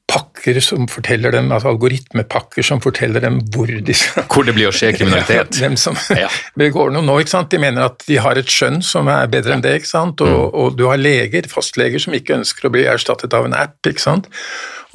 [0.06, 3.96] pakker som forteller dem, altså algoritmepakker som forteller dem hvor de
[4.30, 5.58] Hvor det blir å skje kriminalitet.
[5.58, 6.30] Hvem som ja.
[6.60, 7.18] begår noe nå.
[7.22, 7.50] ikke sant?
[7.50, 9.74] De mener at de har et skjønn som er bedre enn det.
[9.80, 10.22] ikke sant?
[10.22, 10.56] Og, mm.
[10.62, 13.78] og du har leger, fastleger, som ikke ønsker å bli erstattet av en app.
[13.86, 14.30] ikke sant?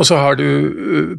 [0.02, 1.12] Og så har du uh,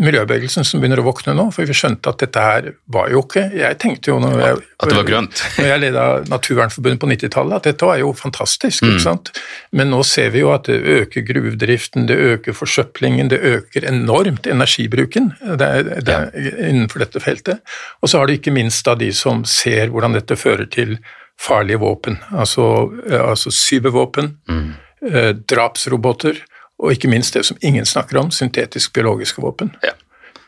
[0.00, 3.42] miljøbevegelsen som begynner å våkne nå, for vi skjønte at dette her var jo ikke
[3.52, 5.42] Jeg tenkte jo når jeg, at det var grønt.
[5.58, 8.86] når jeg leda Naturvernforbundet på 90-tallet, at dette var jo fantastisk.
[8.86, 8.94] Mm.
[8.94, 9.32] ikke sant?
[9.76, 14.48] Men nå ser vi jo at det øker gruvedriften, det øker forsøplingen, det øker enormt
[14.48, 16.52] energibruken det er, det er ja.
[16.70, 17.60] innenfor dette feltet.
[18.00, 20.96] Og så har du ikke minst da de som ser hvordan dette fører til
[21.40, 22.64] farlige våpen, altså,
[23.08, 24.66] eh, altså cybervåpen, mm.
[25.08, 26.40] eh, drapsroboter
[26.80, 29.74] og ikke minst det som ingen snakker om, syntetisk-biologiske våpen.
[29.84, 29.96] Ja.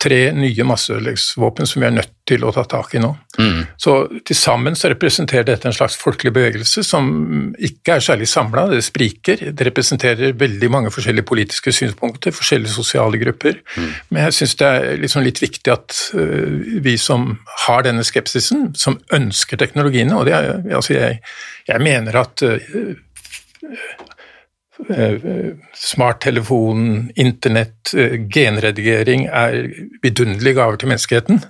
[0.03, 3.13] Tre nye masseødeleggsvåpen som vi er nødt til å ta tak i nå.
[3.39, 3.61] Mm.
[3.79, 3.93] Så
[4.27, 7.07] til sammen så representerer dette en slags folkelig bevegelse som
[7.55, 9.45] ikke er særlig samla, det spriker.
[9.55, 13.61] Det representerer veldig mange forskjellige politiske synspunkter, forskjellige sosiale grupper.
[13.77, 13.93] Mm.
[14.11, 17.37] Men jeg syns det er liksom litt viktig at uh, vi som
[17.69, 21.23] har denne skepsisen, som ønsker teknologiene, og det er, altså jeg,
[21.71, 22.43] jeg mener at
[23.63, 24.11] Eh,
[25.75, 29.69] smarttelefon, internett, eh, genredigering er
[30.03, 31.43] vidunderlige gaver til menneskeheten,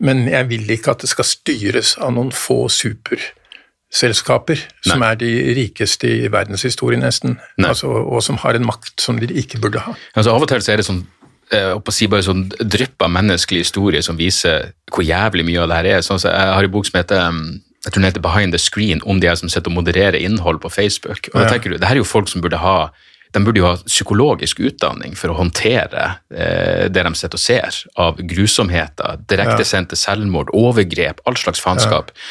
[0.00, 5.30] men jeg vil ikke at det skal styres av noen få superselskaper som er de
[5.58, 9.94] rikeste i verdenshistorien, nesten, altså, og som har en makt som de ikke burde ha.
[10.14, 11.06] Altså, av og til er det sånn
[11.52, 15.70] eh, å si bare sånn drypp av menneskelig historie som viser hvor jævlig mye av
[15.70, 16.04] det her er.
[16.06, 18.58] Sånn, så jeg har en bok som heter um, jeg tror den heter Behind the
[18.58, 21.30] Screen, om de som sitter og modererer innhold på Facebook.
[21.32, 22.90] Og da tenker du, det her er jo folk som burde ha
[23.32, 27.80] de burde jo ha psykologisk utdanning for å håndtere eh, det de sitter og ser
[28.00, 32.14] av grusomheter, direktesendte selvmord, overgrep, all slags faenskap.
[32.14, 32.22] Ja.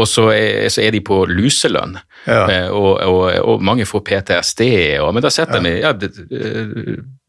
[0.00, 2.42] Og så er, så er, de på luselønn, ja.
[2.50, 4.62] eh, og, og, og, mange får PTSD.
[5.02, 5.94] Og, men da sitter de ja,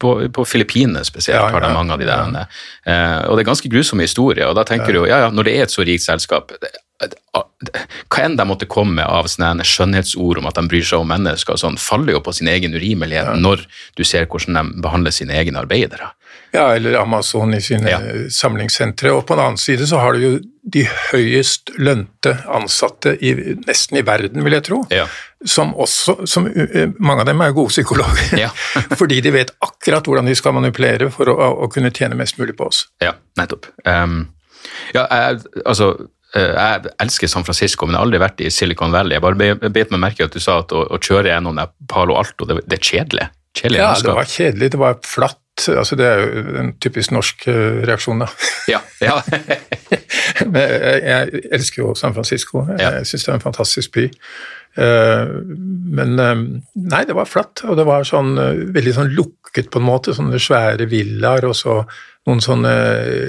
[0.02, 2.38] på, på Filippinene spesielt, har de mange av de der.
[2.86, 4.48] Eh, og det er ganske grusomme historier.
[4.50, 6.54] Og da tenker du ja, ja, når det er et så rikt selskap
[8.12, 11.10] hva enn de måtte komme med av sånne skjønnhetsord om at de bryr seg om
[11.10, 13.38] mennesker, sånn, faller jo på sin egen urimelighet ja.
[13.38, 13.64] når
[13.98, 16.12] du ser hvordan de behandler sine egne arbeidere.
[16.52, 17.98] Ja, eller Amazon i sine ja.
[18.28, 19.12] samlingssentre.
[19.16, 20.32] Og på den annen side så har du jo
[20.74, 23.32] de høyest lønte ansatte i,
[23.64, 24.82] nesten i verden, vil jeg tro.
[24.92, 25.06] Ja.
[25.48, 26.50] Som også, som,
[27.00, 28.52] mange av dem er gode psykologer, ja.
[29.00, 32.58] fordi de vet akkurat hvordan de skal manipulere for å, å, kunne tjene mest mulig
[32.60, 32.84] på oss.
[33.02, 33.72] Ja, nettopp.
[33.88, 34.26] Um,
[34.92, 38.92] ja, jeg, altså Eh, jeg elsker San Francisco, men jeg har aldri vært i Silicon
[38.94, 39.18] Valley.
[39.18, 42.46] Jeg bare bet meg merke at du sa at å, å kjøre gjennom Palo Alto,
[42.48, 43.26] det, det er kjedelig.
[43.58, 44.70] kjedelig ja, det var kjedelig.
[44.72, 45.38] Det var flatt.
[45.68, 48.30] Altså, det er jo en typisk norsk eh, reaksjon, da.
[48.72, 49.18] Ja, ja.
[50.52, 52.64] Men jeg, jeg elsker jo San Francisco.
[52.70, 52.92] Jeg Ja.
[53.04, 54.06] syns det er en fantastisk by.
[54.80, 55.34] Eh,
[56.00, 56.40] Men eh,
[56.88, 60.14] nei, det var flatt, og det var sånn eh, veldig sånn lukket på en måte.
[60.16, 61.82] Sånne svære villaer og så
[62.28, 62.72] noen sånne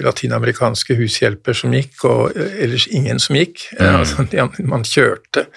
[0.06, 3.65] latinamerikanske hushjelper som gikk, og eh, ellers ingen som gikk.
[3.79, 4.25] Eh, Altså,
[4.69, 5.47] man kjørte.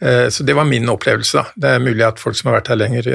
[0.00, 1.44] Eh, Så det var min opplevelse, da.
[1.56, 3.08] Det er mulig at folk som har vært her lenger,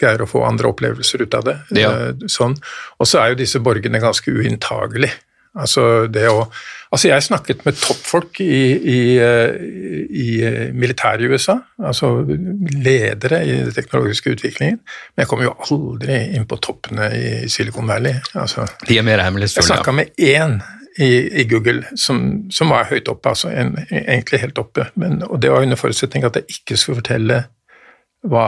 [0.00, 1.56] greier å få andre opplevelser ut av det.
[1.78, 1.90] Ja.
[2.30, 2.56] Sånn.
[2.98, 5.14] Og så er jo disse borgene ganske uinntagelige.
[5.54, 6.46] Altså det å
[6.94, 9.54] Altså jeg snakket med toppfolk i, i, eh,
[10.14, 12.10] i eh, militæret i USA, altså
[12.84, 17.88] ledere i den teknologiske utviklingen, men jeg kom jo aldri inn på toppene i Silicon
[17.90, 18.14] Valley.
[18.38, 19.66] Altså, De er mer jeg hemmelighetsfulle.
[19.72, 20.54] snakka med én
[21.02, 21.10] i,
[21.42, 22.20] i Google som,
[22.54, 26.22] som var høyt oppe, altså en, egentlig helt oppe, men, og det var under forutsetning
[26.30, 27.40] at jeg ikke skulle fortelle
[28.22, 28.46] hva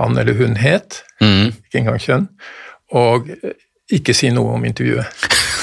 [0.00, 1.54] han eller hun het, Mm.
[1.70, 2.26] ikke engang kjønn,
[2.92, 3.30] og
[3.94, 5.06] ikke si noe om intervjuet.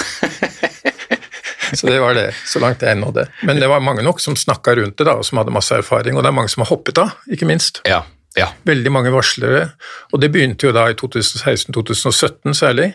[1.80, 3.28] Så det var det, så langt jeg nådde.
[3.48, 6.18] Men det var mange nok som snakka rundt det, da, og som hadde masse erfaring,
[6.18, 7.82] og det er mange som har hoppet av, ikke minst.
[7.90, 8.04] Ja,
[8.38, 8.50] ja.
[8.66, 9.68] Veldig mange varslere,
[10.12, 12.94] og det begynte jo da i 2016-2017 særlig,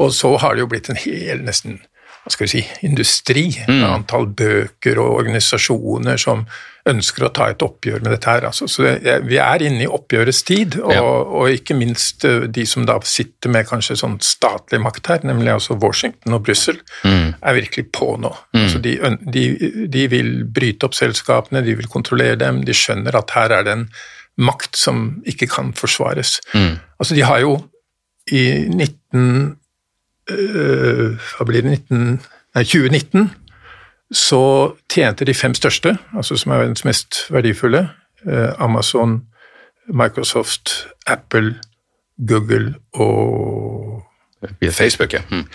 [0.00, 1.78] og så har det jo blitt en hel nesten
[2.20, 6.42] hva skal vi si, industri, med antall bøker og organisasjoner som
[6.90, 8.44] ønsker å ta et oppgjør med dette her.
[8.48, 11.02] Altså, så det, vi er inne i oppgjørets tid, og, Ja.
[11.04, 15.52] og ikke minst eh, de som da sitter med kanskje sånn statlig makt her, nemlig
[15.52, 18.32] altså Washington og Brussel, er virkelig på nå.
[18.56, 18.96] Altså, de,
[19.32, 19.44] de,
[19.92, 23.76] de vil bryte opp selskapene, de vil kontrollere dem, de skjønner at her er det
[23.76, 23.86] en
[24.40, 26.38] makt som ikke kan forsvares.
[26.54, 27.58] Altså, de har jo
[28.32, 28.88] i 19
[29.20, 29.56] øh,
[30.30, 32.20] Hva blir det 19,
[32.54, 33.30] nei, 2019
[34.10, 34.42] så
[34.90, 37.84] tjente de fem største, altså som er verdens mest verdifulle,
[38.26, 39.20] eh, Amazon,
[39.86, 41.54] Microsoft, Apple,
[42.28, 44.02] Google og
[44.72, 45.22] Facebook, ja.
[45.30, 45.46] Mm.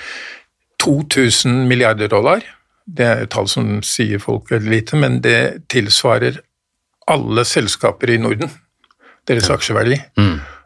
[0.79, 2.41] 2000 milliarder dollar.
[2.97, 6.39] Det er et tall som sier folk veldig lite, men det tilsvarer
[7.07, 8.51] alle selskaper i Norden,
[9.27, 9.99] deres aksjeverdi.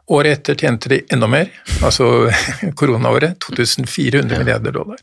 [0.10, 1.52] Året etter tjente de enda mer,
[1.86, 2.32] altså
[2.80, 5.02] koronaåret, 2400 milliarder dollar.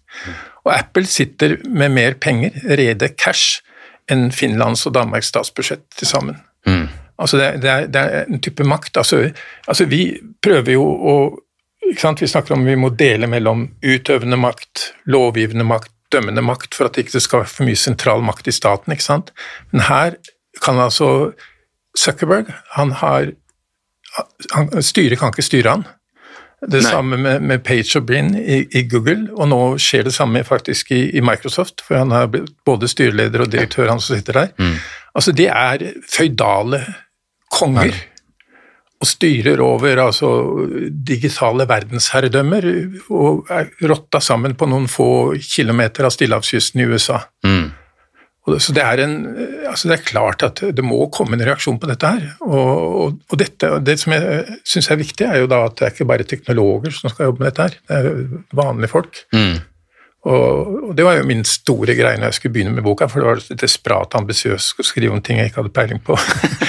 [0.67, 3.63] Og Apple sitter med mer penger, rede cash,
[4.11, 6.41] enn Finlands og Danmarks statsbudsjett til sammen.
[7.19, 8.97] Altså det, det, er, det er en type makt.
[8.97, 9.31] Altså,
[9.67, 11.17] altså vi prøver jo å?
[11.87, 16.97] Vi snakker om vi må dele mellom utøvende makt, lovgivende makt, dømmende makt, for at
[16.97, 18.93] det ikke skal være for mye sentral makt i staten.
[18.93, 19.31] ikke sant?
[19.71, 20.17] Men her
[20.63, 21.33] kan altså
[21.97, 23.31] Zuckerberg han har
[24.53, 25.87] han, Styret kan ikke styre han.
[26.67, 26.91] Det Nei.
[26.91, 30.91] samme med, med Page og Brin i, i Google, og nå skjer det samme faktisk
[30.97, 34.77] i, i Microsoft, for han blitt både styreleder og direktør, han som sitter der.
[35.17, 36.81] Altså, de er føydale
[37.53, 37.93] konger
[38.97, 40.29] og styrer over altså,
[40.89, 42.69] digitale verdensherredømmer
[43.13, 47.21] og er rotta sammen på noen få kilometer av stillehavskysten i USA.
[47.45, 47.67] Mm.
[48.47, 49.15] Og så det er, en,
[49.67, 52.27] altså det er klart at det må komme en reaksjon på dette her.
[52.47, 52.69] Og,
[53.03, 55.97] og, og dette, det som jeg syns er viktig, er jo da at det er
[55.97, 59.25] ikke bare teknologer som skal jobbe med dette her, det er vanlige folk.
[59.35, 59.57] Mm.
[60.27, 63.23] Og, og det var jo min store greie når jeg skulle begynne med boka, for
[63.23, 66.17] det var litt desperat ambisiøst å skrive om ting jeg ikke hadde peiling på.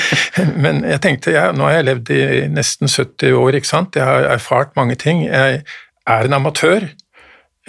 [0.63, 2.22] Men jeg tenkte, ja, nå har jeg levd i
[2.54, 3.98] nesten 70 år, ikke sant.
[3.98, 5.26] Jeg har erfart mange ting.
[5.26, 5.63] Jeg
[6.08, 6.86] er en amatør,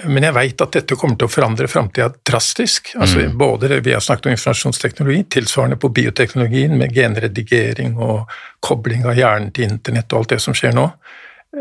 [0.06, 2.92] men jeg veit at dette kommer til å forandre framtida drastisk.
[3.00, 8.30] Altså både vi har snakket om informasjonsteknologi, tilsvarende på bioteknologien med genredigering og
[8.64, 10.86] kobling av hjernen til internett og alt det som skjer nå.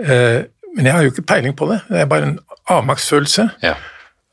[0.03, 0.43] Eh,
[0.77, 1.79] Men jeg har jo ikke peiling på det.
[1.89, 3.47] Det er bare en avmaktsfølelse.
[3.63, 3.73] Ja.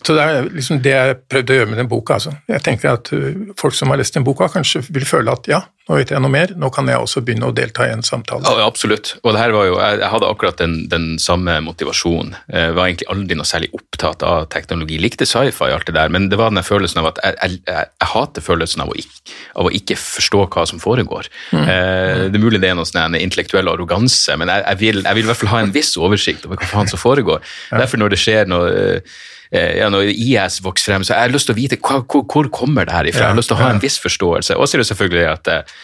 [0.04, 2.18] Så det er liksom det jeg prøvde å gjøre med den boka.
[2.18, 2.34] Altså.
[2.50, 5.62] Jeg tenker at uh, folk som har lest den boka, kanskje vil føle at ja,
[5.84, 8.44] nå vet jeg noe mer, nå kan jeg også begynne å delta i en samtale.
[8.44, 9.14] Ja, absolutt.
[9.20, 12.32] Og det her var jo, jeg, jeg hadde akkurat den, den samme motivasjonen.
[12.48, 14.96] Jeg var egentlig aldri noe særlig opptatt av teknologi.
[15.00, 17.60] Likte sci-fi og alt det der, men det var den følelsen av at jeg, jeg,
[17.68, 21.28] jeg, hater følelsen av å, ikke, av å ikke forstå hva som foregår.
[21.52, 25.28] Eh, det er mulig det er noe sånn en intellektuell arroganse, men vil, jeg vil
[25.28, 27.44] i hvert fall ha en viss oversikt over hva faen som foregår.
[27.72, 31.46] Derfor når det skjer noe eh, ja, når IS vokser frem, så jeg har lyst
[31.50, 33.26] til å vite hva, hvor, hvor kommer det her ifra.
[33.26, 34.56] Jeg har lyst til å ha en viss forståelse.
[34.56, 35.74] Og så er det selvfølgelig at, eh,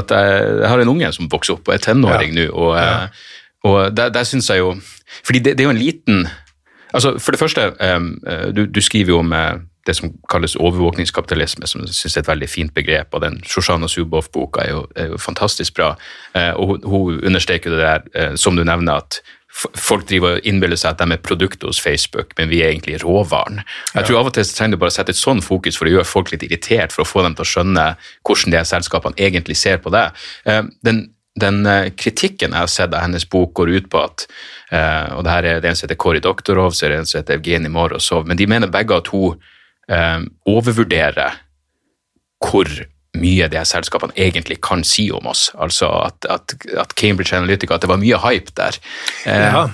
[0.00, 3.28] at jeg, jeg har en unge som vokser opp og er tenåring nå, og, eh,
[3.64, 4.74] og der, der syns jeg jo
[5.24, 6.24] fordi det, det er jo en liten
[6.94, 11.66] altså For det første, eh, du, du skriver jo om eh, det som kalles overvåkningskapitalisme,
[11.66, 15.18] som jeg synes er et veldig fint begrep, og den Shoshana Zuboff-boka er, er jo
[15.20, 15.94] fantastisk bra.
[16.36, 19.20] Eh, og hun, hun understreker det der, eh, som du nevner, at
[19.54, 22.98] folk driver og innbiller seg at de er produktet hos Facebook, men vi er egentlig
[23.04, 23.62] råvaren.
[23.94, 25.94] Jeg tror av og til trenger du bare å sette et sånn fokus for å
[25.94, 27.84] gjøre folk litt irritert, for å få dem til å skjønne
[28.26, 30.08] hvordan de selskapene egentlig ser på det.
[30.46, 34.22] Eh, Den den eh, kritikken jeg har sett av hennes bok, går ut på at
[34.70, 37.08] eh, og det her er det en som heter Kåri Doktorov, så er det en
[37.10, 39.42] som heter Evgenij Morozov, men de mener begge at hun
[40.48, 41.34] overvurderer
[42.40, 42.70] hvor
[43.14, 45.48] mye de her selskapene egentlig kan si om oss.
[45.54, 48.78] Altså at, at, at Cambridge Analytica, at det var mye hype der.
[49.24, 49.64] Eh, Ja,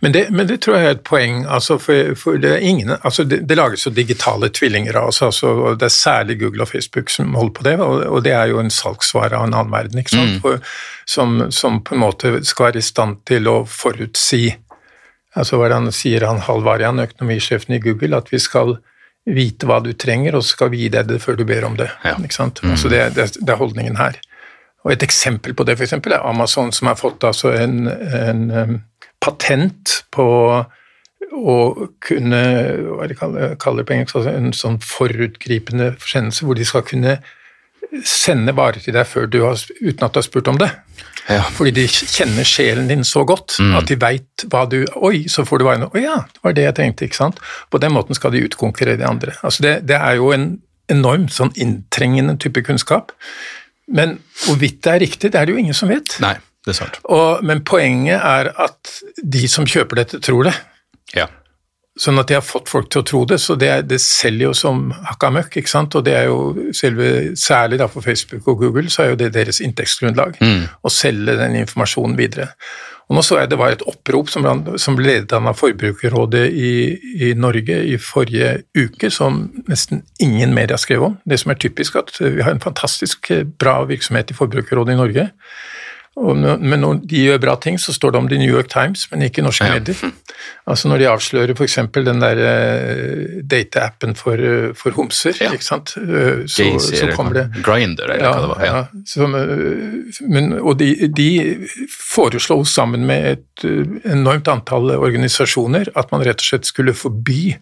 [0.00, 1.40] men det, men det tror jeg er et poeng.
[1.50, 5.22] Altså for, for det, ingen, altså det, det lages jo digitale tvillinger av oss.
[5.26, 8.36] Altså, og det er særlig Google og Facebook som holder på det, og, og det
[8.38, 9.98] er jo en salgsvare av en annen verden.
[9.98, 10.38] ikke sant?
[10.44, 10.62] For,
[11.06, 14.46] som, som på en måte skal være i stand til å forutsi
[15.34, 18.76] altså han sier, han Halvarian, økonomisjefen i Google, at vi skal
[19.24, 21.76] vite hva du trenger, og så skal vi gi deg det før du ber om
[21.80, 21.88] det.
[22.04, 22.16] Ja.
[22.20, 22.60] ikke sant?
[22.64, 24.18] Altså det, det, det er holdningen her.
[24.84, 28.50] Og Et eksempel på det for eksempel, er Amazon, som har fått altså en, en
[28.52, 28.74] um,
[29.24, 30.26] patent på
[31.34, 31.56] å
[32.04, 32.42] kunne
[32.84, 37.16] hva de kaller, kaller på engelsk, altså en sånn forutgripende forsendelse, hvor de skal kunne
[38.06, 40.70] sende varer til deg før du har, uten at du har spurt om det.
[41.30, 41.40] Ja.
[41.56, 45.60] Fordi de kjenner sjelen din så godt at de veit hva du Oi, så får
[45.60, 45.88] du varene.
[45.88, 47.40] Å ja, det var det jeg tenkte, ikke sant.
[47.72, 49.36] På den måten skal de utkonkurrere de andre.
[49.46, 50.50] Altså det, det er jo en
[50.92, 53.14] enormt sånn inntrengende type kunnskap.
[53.86, 56.18] Men hvorvidt det er riktig, det er det jo ingen som vet.
[56.24, 57.00] Nei, det er sant.
[57.08, 60.54] Og, men poenget er at de som kjøper dette, tror det.
[61.16, 61.30] Ja.
[61.94, 64.54] Sånn at de har fått folk til å tro det, så det, det selger jo
[64.58, 65.94] som hakka møkk, ikke sant.
[65.94, 69.30] Og det er jo selve, særlig da for Facebook og Google, så er jo det
[69.36, 70.40] deres inntektsgrunnlag.
[70.82, 72.50] Å selge den informasjonen videre.
[73.04, 74.46] Og nå så jeg det var et opprop som,
[74.80, 76.72] som ble ledet av Forbrukerrådet i,
[77.28, 81.18] i Norge i forrige uke, som nesten ingen media skrev om.
[81.28, 85.00] Det som er typisk, at vi har en fantastisk eh, bra virksomhet i Forbrukerrådet i
[85.02, 85.28] Norge.
[86.14, 89.08] Men når de gjør bra ting, så står det om det i New York Times,
[89.10, 89.74] men ikke i norske Ja.
[89.74, 90.12] medier.
[90.70, 91.74] Altså Når de avslører f.eks.
[91.92, 95.50] den der uh, date-appen for, eh, for homser, Ja.
[95.52, 95.96] ikke sant?
[95.98, 98.62] Eh, så, så kommer det Grinder, eller hva det var.
[98.64, 98.76] Ja.
[98.76, 99.34] ja, som,
[100.30, 101.28] men, og de, de
[101.90, 103.64] foreslo sammen med et
[104.06, 107.56] enormt antall organisasjoner at man rett og slett skulle forby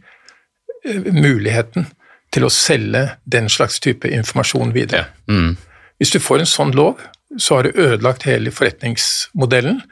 [1.12, 1.86] muligheten
[2.32, 5.06] til å selge den slags type informasjon videre.
[5.28, 5.56] Mm.
[6.00, 7.00] Hvis du får en sånn lov,
[7.38, 9.82] så har du ødelagt hele forretningsmodellen,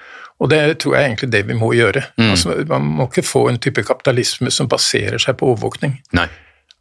[0.40, 2.02] og det tror jeg egentlig det vi må gjøre.
[2.16, 2.30] Mm.
[2.30, 6.26] Altså, man må ikke få en type kapitalisme som baserer seg på overvåkning Nei.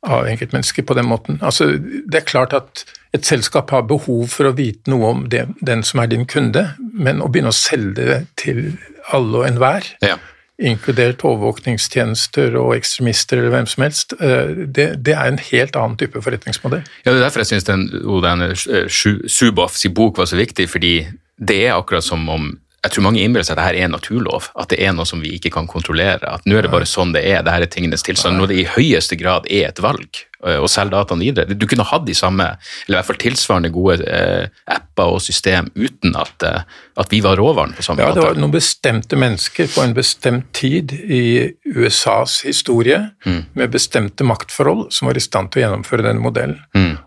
[0.07, 1.41] av enkeltmennesker på den måten.
[1.43, 5.47] Altså, det er klart at et selskap har behov for å vite noe om det,
[5.65, 8.77] den som er din kunde, men å begynne å selge det til
[9.11, 10.15] alle og enhver, Ja.
[10.59, 15.97] Inkludert overvåkningstjenester og ekstremister eller hvem som helst, eh, det, det er en helt annen
[15.99, 16.83] type forretningsmodell.
[17.05, 17.87] Ja, det er derfor jeg syns den,
[18.25, 20.93] denne eh, sin bok var så viktig, fordi
[21.39, 24.71] det er akkurat som om jeg tror mange innbiller seg at dette er naturlov, at
[24.71, 26.23] det er noe som vi ikke kan kontrollere.
[26.23, 28.39] At nå er det bare sånn det er, dette er tingenes tilstand.
[28.39, 31.57] Når det i høyeste grad er et valg eh, å selge dataene videre.
[31.57, 32.47] Du kunne hatt de samme,
[32.85, 36.67] eller i hvert fall tilsvarende gode eh, apper og system uten at, eh,
[36.99, 38.15] at vi var råvaren på samme måte.
[38.15, 41.23] Ja, det var noen bestemte mennesker på en bestemt tid i
[41.69, 46.59] USAs historie med bestemte maktforhold som var i stand til å gjennomføre denne modellen.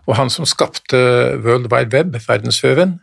[0.07, 0.99] Og han som skapte
[1.43, 2.97] World Wide Web, verdensveven,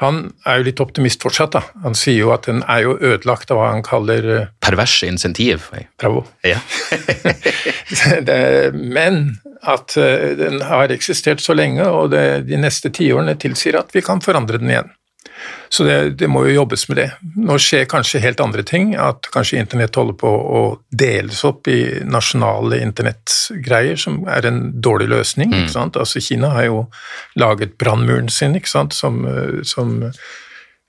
[0.00, 1.52] han er jo litt optimist fortsatt.
[1.52, 1.62] da.
[1.84, 5.68] Han sier jo at den er jo ødelagt av hva han kaller Pervers Perverse insentiv.
[6.00, 6.24] Bravo.
[6.46, 6.58] Ja.
[8.72, 9.20] men
[9.62, 14.02] at eh, den har eksistert så lenge, og det, de neste tiårene tilsier at vi
[14.04, 14.90] kan forandre den igjen.
[15.72, 17.06] Så det, det må jo jobbes med det.
[17.40, 21.80] Nå skjer kanskje helt andre ting, at kanskje internett holder på å deles opp i
[22.04, 25.54] nasjonale internettgreier, som er en dårlig løsning.
[25.72, 25.96] sant?
[25.96, 26.82] Altså Kina har jo
[27.40, 30.12] laget brannmuren sin, som, eh, som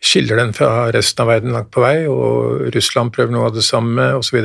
[0.03, 3.63] skiller den fra resten av verden langt på vei, og Russland prøver noe av det
[3.63, 4.43] samme, osv.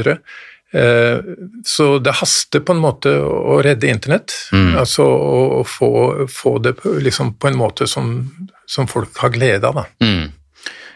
[0.74, 1.18] Eh,
[1.64, 4.34] Så det haster på en måte å redde internett,
[4.76, 8.30] altså å få, få det på, liksom på en måte som,
[8.66, 9.74] som folk har glede av.
[9.74, 9.84] Da.
[10.04, 10.32] Mm.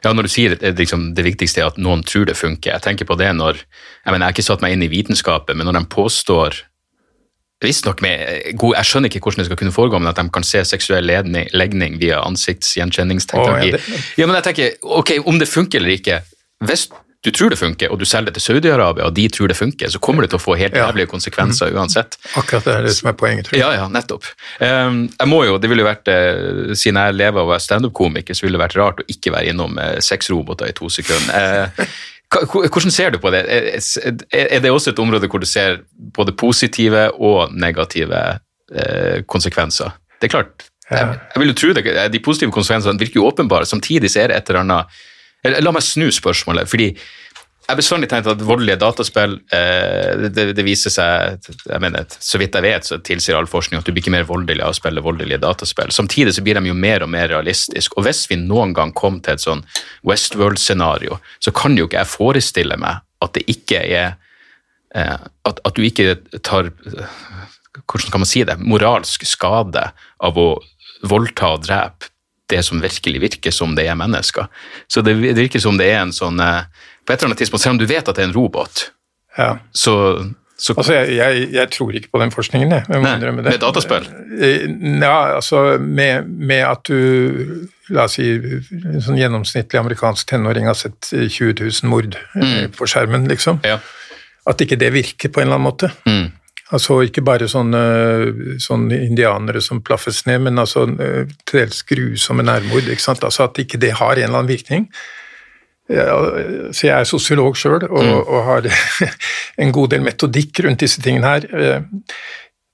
[0.05, 2.73] Ja, når du sier at liksom, det viktigste er at noen tror det funker.
[2.75, 5.57] Jeg tenker på det når Jeg mener, jeg har ikke satt meg inn i vitenskapen,
[5.57, 6.59] men når de påstår
[7.63, 10.43] Visstnok med god Jeg skjønner ikke hvordan det skal kunne foregå, men at de kan
[10.43, 13.69] se seksuell ledning, legning via ansiktsgjenkjenningsteknologi.
[13.71, 16.21] Oh, ja, det- ja, men jeg tenker, ok, om det funker eller ikke
[16.67, 16.89] Hvis
[17.23, 19.91] du tror det funker, og du selger det til Saudi-Arabia, og de tror det funker,
[19.95, 22.17] så kommer det til å få helt jævlige konsekvenser uansett.
[22.39, 23.63] Akkurat det er det som er poenget, tror jeg.
[23.63, 24.27] Ja, ja, nettopp.
[24.59, 27.63] Um, jeg må jo, det ville jo vært, uh, Siden jeg lever av å være
[27.63, 31.71] standup-komiker, så ville det vært rart å ikke være innom uh, sexroboter i to sekunder.
[31.71, 33.45] Uh, hvordan ser du på det?
[33.47, 35.83] Er, det også et område hvor du ser
[36.17, 38.23] både positive og negative
[39.29, 39.93] konsekvenser?
[40.17, 40.65] Det er klart.
[40.89, 43.69] Jeg, vil jo tro det, De positive konsekvensene virker jo åpenbare.
[43.69, 45.03] Samtidig så er det et eller annet
[45.43, 46.71] La meg snu spørsmålet.
[46.71, 46.93] fordi
[47.63, 52.41] jeg har bestandig tenkt at voldelige dataspill eh, det, det, viser seg jeg mener, Så
[52.43, 54.77] vidt jeg vet, så tilsier all forskning at du blir ikke mer voldelig av å
[54.77, 55.93] spille voldelige dataspill.
[55.95, 57.95] Samtidig så blir de jo mer og mer realistiske.
[57.97, 59.63] Og hvis vi noen gang kom til et sånn
[60.03, 64.09] Westworld-scenario, så kan jo ikke jeg forestille meg at det ikke er
[64.99, 66.75] eh, at, at, du ikke tar
[67.73, 68.59] Hvordan skal man si det?
[68.61, 69.87] Moralsk skade
[70.21, 70.49] av å
[71.09, 72.12] voldta og drepe
[72.53, 74.49] det som virkelig virker som det er mennesker.
[74.91, 76.69] Så det virker som det er en sånn eh,
[77.03, 78.85] på et eller annet tidspunkt, selv om du vet at det er en robot,
[79.39, 79.57] ja.
[79.73, 79.95] så,
[80.57, 82.85] så Altså, jeg, jeg, jeg, tror ikke på den forskningen, jeg.
[82.89, 84.07] jeg må Nei, med dataspill?
[84.39, 84.69] Eh,
[85.03, 90.79] ja, altså med, med, at du La oss si en sånn gjennomsnittlig amerikansk tenåring har
[90.79, 92.71] sett 20 000 mord eh, mm.
[92.79, 93.59] på skjermen, liksom.
[93.67, 93.81] Ja.
[94.49, 95.91] At ikke det virker på en eller annen måte.
[96.09, 96.31] Mm.
[96.73, 97.81] Altså ikke bare sånne,
[98.63, 102.89] sånne, indianere som plaffes ned, men altså eh, til dels grusomme nærmord.
[102.89, 103.25] ikke sant?
[103.25, 104.89] Altså At ikke det har en eller annen virkning.
[105.93, 108.13] Så jeg er sosiolog sjøl og, mm.
[108.23, 108.69] og, har
[109.63, 111.45] en god del metodikk rundt disse tingene her.
[111.53, 112.07] Eh,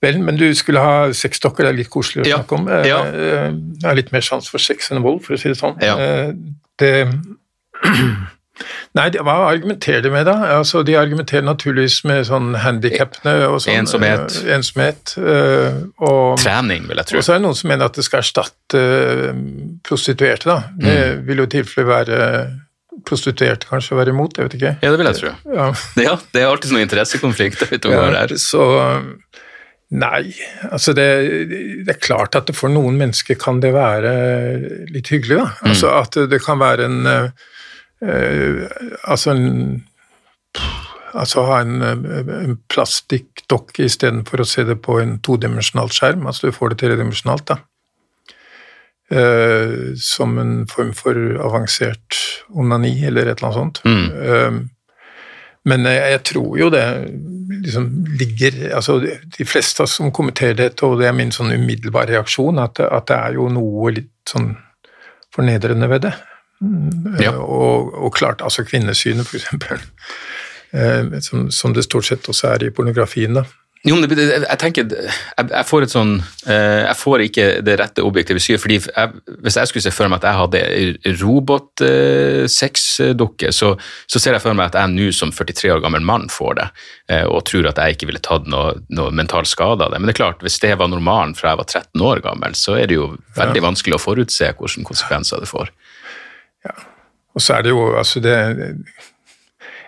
[0.04, 2.38] vel, men du skulle ha sexdokker, det er litt koselig å ja.
[2.38, 2.70] snakke om.
[2.86, 3.00] Ja.
[3.08, 3.48] Eh,
[3.80, 5.80] jeg har litt mer sjanse for sex enn vold, for å si det sånn.
[5.82, 5.96] Ja.
[6.78, 6.92] Det
[8.96, 10.36] Nei, hva argumenterer de med, da?
[10.56, 13.82] Altså, de argumenterer naturligvis med sånn handikapene og sånn.
[13.84, 14.38] Ensomhet.
[14.40, 17.20] Uh, ensomhet uh, og, Trening, vil jeg tro.
[17.20, 19.42] Og så er det noen som mener at det skal erstatte uh,
[19.86, 20.58] prostituerte, da.
[20.78, 21.26] Det mm.
[21.28, 22.22] vil jo i tilfelle være
[23.06, 24.72] prostituerte kanskje være imot, jeg vet ikke.
[24.82, 25.34] Ja, det vil jeg tro.
[25.54, 25.68] Ja,
[26.02, 27.62] ja det er alltid sånn interessekonflikt.
[27.86, 28.64] Ja, så
[29.88, 30.34] Nei,
[30.68, 31.06] altså det,
[31.48, 34.10] det, er klart at for noen mennesker kan det være
[34.92, 35.46] litt hyggelig, da.
[35.62, 35.70] Mm.
[35.70, 36.98] Altså at det kan være en
[38.02, 38.66] uh,
[39.04, 39.48] Altså en
[41.16, 46.26] Altså ha en, en plastikkdokke istedenfor å se det på en todimensjonal skjerm.
[46.28, 47.56] Altså du får det tredimensjonalt, da.
[49.08, 52.18] Eh, som en form for avansert
[52.52, 53.80] onani, eller et eller annet sånt.
[53.88, 54.08] Mm.
[54.20, 54.58] Eh,
[55.68, 56.84] men jeg, jeg, tror jo det
[57.64, 57.86] liksom
[58.20, 62.80] ligger altså De fleste som kommenterer dette, og det er min sånn umiddelbare reaksjon, at,
[62.84, 64.52] at det er jo noe litt sånn
[65.34, 66.12] fornedrende ved det.
[66.60, 67.36] Mm, ja.
[67.38, 69.82] Og, og, klart, altså kvinnesynet, for eksempel,
[71.24, 73.38] som, som, det stort sett også er i pornografien.
[73.38, 73.46] da.
[73.86, 76.16] Jo, men det, jeg tenker, jeg, får et sånn
[76.50, 78.58] eh, Jeg får ikke det rette objektive synet.
[78.62, 79.08] fordi jeg,
[79.44, 80.60] Hvis jeg skulle se for meg at jeg hadde
[81.20, 83.68] robotsexdukke, så,
[84.10, 86.68] så ser jeg for meg at jeg nå som 43 år gammel mann får det,
[87.14, 89.98] eh, og tror at jeg ikke ville tatt noe, noe mental skade av det.
[90.00, 92.70] Men det er klart, hvis det var normalen fra jeg var 13 år gammel, så
[92.80, 93.06] er det jo
[93.38, 95.68] veldig vanskelig å forutse hvilke konsekvenser det får.
[96.68, 96.88] Ja,
[97.34, 98.36] og så er det jo altså det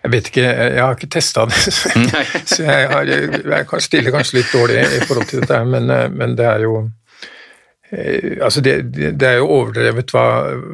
[0.01, 1.59] jeg vet ikke, jeg har ikke testa det,
[2.55, 6.47] så jeg, har, jeg stiller kanskje litt dårlig i forhold til dette, men, men det
[6.49, 6.79] er jo
[7.93, 10.25] eh, Altså det, det, er jo overdrevet hva,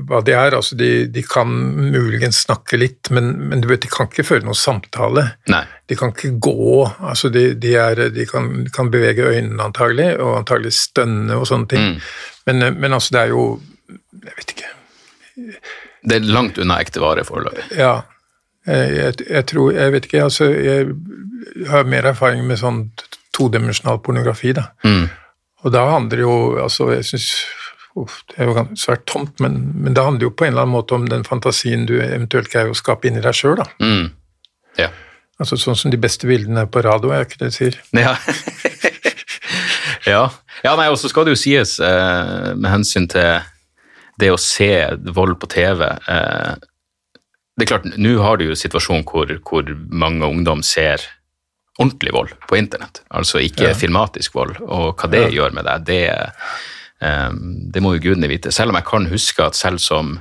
[0.07, 0.54] hva de er.
[0.54, 1.50] altså de, de, kan
[1.90, 5.24] muligens snakke litt, men, men, du vet, de kan ikke føre noen samtale.
[5.50, 5.64] Nei.
[5.90, 6.84] De kan ikke gå.
[6.84, 11.72] altså De, de, er, de kan, kan, bevege øynene antagelig, og antagelig stønne og sånne
[11.72, 11.88] ting.
[11.96, 12.07] Mm.
[12.46, 13.48] Men, men, altså, det er jo
[14.22, 14.70] Jeg vet ikke.
[16.07, 17.66] Det er langt unna ekte vare foreløpig.
[17.78, 18.00] Ja.
[18.66, 20.88] Jeg, jeg, tror Jeg vet ikke, altså Jeg
[21.70, 22.80] har mer erfaring med sånn
[23.36, 24.64] todimensjonal pornografi, da.
[24.82, 25.04] Mm.
[25.62, 27.30] Og da handler det jo Altså, jeg syns
[27.96, 30.92] det er jo svært tomt, men, men, det handler jo på en eller annen måte
[30.92, 33.64] om den fantasien du eventuelt greier å skape inni deg sjøl, da.
[33.80, 34.11] Mm.
[34.76, 34.90] Ja.
[35.40, 37.78] Altså sånn som de beste bildene på radio, er ikke det du sier?
[37.96, 38.12] Ja.
[40.12, 40.22] ja.
[40.61, 40.74] ja.
[40.76, 43.40] nei, og så skal det jo sies, eh, med hensyn til
[44.20, 44.70] det å se
[45.16, 46.56] vold på TV eh,
[47.56, 51.00] det er klart, Nå har du jo en situasjon hvor, hvor, mange ungdom ser
[51.80, 53.76] ordentlig vold på internett, altså ikke ja.
[53.76, 54.58] filmatisk vold.
[54.64, 55.32] Og hva det ja.
[55.38, 56.02] gjør med deg, det,
[57.04, 57.32] eh,
[57.72, 58.52] det må jo gudene vite.
[58.52, 60.18] Selv om jeg kan huske at selv som,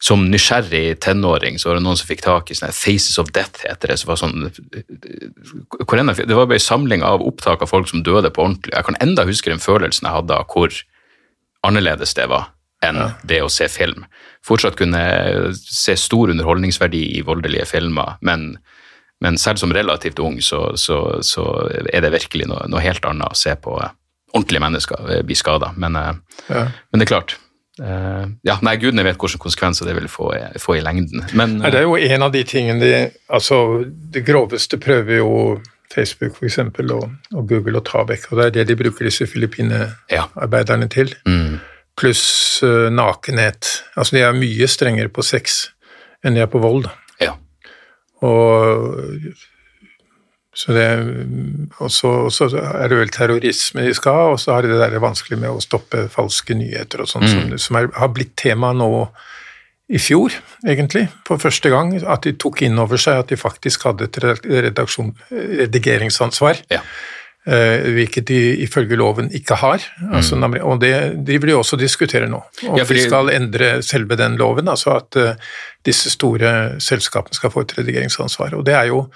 [0.00, 3.64] som nysgjerrig tenåring så var det noen som fikk tak i sånne Faces of Death,
[3.64, 3.98] heter det.
[4.00, 8.44] Så var sånn, det var bare en samling av opptak av folk som døde på
[8.44, 8.76] ordentlig.
[8.76, 10.84] Jeg kan enda huske den følelsen jeg hadde av hvor
[11.64, 12.50] annerledes det var
[12.88, 13.10] enn ja.
[13.26, 14.04] det å se film.
[14.44, 15.00] Fortsatt kunne
[15.56, 18.58] se stor underholdningsverdi i voldelige filmer, men,
[19.24, 21.46] men selv som relativt ung så, så, så
[21.88, 23.78] er det virkelig noe, noe, helt annet å se på
[24.34, 25.72] ordentlige mennesker bli skada.
[25.80, 26.66] Men, ja.
[26.68, 27.36] men, det er klart.
[27.78, 30.28] Ja, nei, Gudene vet hvilke konsekvenser det vil få,
[30.62, 31.24] få i lengden.
[31.34, 32.98] Men, uh, det er jo en av de tingene de,
[33.32, 35.30] altså, Det groveste prøver jo
[35.94, 39.08] Facebook for eksempel, og, og Google og ta vekk, og det er det de bruker
[39.08, 41.14] disse Filippine-arbeiderne til.
[41.24, 41.62] Mm
[41.98, 42.24] pluss
[42.66, 43.70] uh, nakenhet.
[43.94, 45.68] Altså de er mye strengere på sex
[46.24, 46.88] enn de er på vold.
[47.22, 47.34] Ja.
[48.24, 49.34] Og
[50.54, 50.86] så det,
[51.82, 55.02] og så, er det vel terrorisme de skal ha, og så har de det der
[55.02, 57.32] vanskelig med å stoppe falske nyheter og sånn, mm.
[57.32, 58.90] som, som er, har blitt tema nå
[59.92, 60.32] i fjor,
[60.64, 64.20] egentlig, for første gang, at de tok inn over seg at de faktisk hadde et
[64.22, 66.62] redaksjon, redigeringsansvar.
[66.72, 66.80] Ja.
[67.46, 69.82] Eh, hvilket de ifølge loven ikke har.
[70.12, 70.94] Altså, og det
[71.26, 72.36] driver de også og diskuterer nå.
[72.36, 72.76] Om Mm.
[72.76, 75.34] Ja, fordi- de skal endre selve den loven, altså at uh,
[75.86, 78.54] disse store selskapene skal få et redigeringsansvar.
[78.54, 79.06] Og det er jo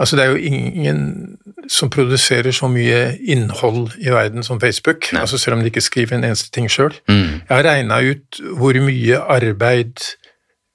[0.00, 1.36] Altså det er jo ingen
[1.68, 6.16] som produserer så mye innhold i verden som Facebook, altså selv om de ikke skriver
[6.16, 6.94] en eneste ting sjøl.
[7.08, 7.14] Mm.
[7.48, 9.92] Jeg har regna ut hvor mye arbeid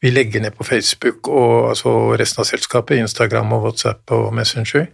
[0.02, 4.86] vi legger ned på Facebook og altså resten av selskapet, Instagram og WhatsApp og Messenger.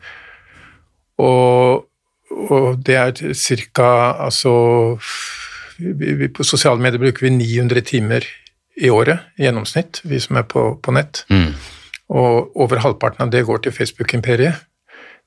[1.19, 1.83] Og,
[2.31, 3.11] og det er
[3.75, 3.89] ca.
[4.27, 4.53] altså
[5.77, 8.25] vi, vi, På sosiale medier bruker vi 900 timer
[8.77, 11.25] i året i gjennomsnitt, vi som er på, på nett.
[11.29, 11.53] Mm.
[12.11, 14.61] Og over halvparten av det går til Facebook-imperiet.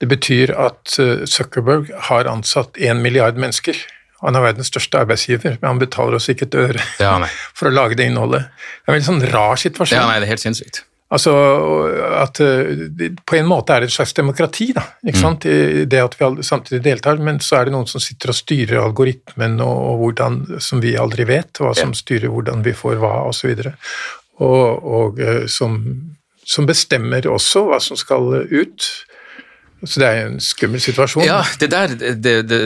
[0.00, 3.76] Det betyr at eh, Zuckerberg har ansatt én milliard mennesker.
[4.24, 7.14] Han er verdens største arbeidsgiver, men han betaler oss ikke et øre Ja,
[7.58, 8.48] for å lage det innholdet.
[8.48, 9.98] Det er en veldig sånn rar situasjon.
[10.00, 10.84] ja, nei, det er helt sinnssykt.
[11.12, 11.32] Altså
[12.16, 14.82] at eh, På en måte er det et slags demokrati, da.
[15.04, 15.44] ikke sant?
[15.46, 18.80] I det at vi samtidig deltar, men så er det noen som sitter og styrer
[18.80, 23.14] algoritmen og, og hvordan, som vi aldri vet, hva som styrer hvordan vi får hva,
[23.28, 23.52] osv.
[23.52, 23.74] Og,
[24.40, 25.78] og, og eh, som,
[26.40, 28.88] som bestemmer også hva som skal ut.
[29.86, 31.24] Så det er en skummel situasjon.
[31.26, 32.14] Ja, det der det,
[32.48, 32.58] det,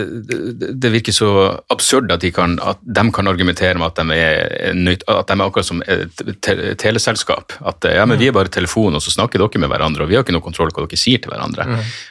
[0.80, 1.30] det, virker så
[1.72, 5.36] absurd at de, kan, at de kan argumentere med at de er, nøyt- at de
[5.36, 7.56] er akkurat som et te- teleselskap.
[7.66, 10.18] At ja, men vi er bare telefon, og så snakker dere med hverandre, og vi
[10.18, 11.66] har ikke noe kontroll på hva dere sier til hverandre.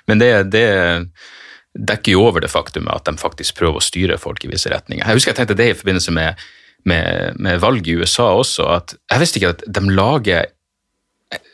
[0.07, 0.65] Men det, det
[1.77, 5.05] dekker jo over det faktumet at de faktisk prøver å styre folk i visse retninger.
[5.05, 6.45] Jeg husker jeg tenkte det i forbindelse med,
[6.89, 10.47] med, med valget i USA også, at jeg visste ikke at de lager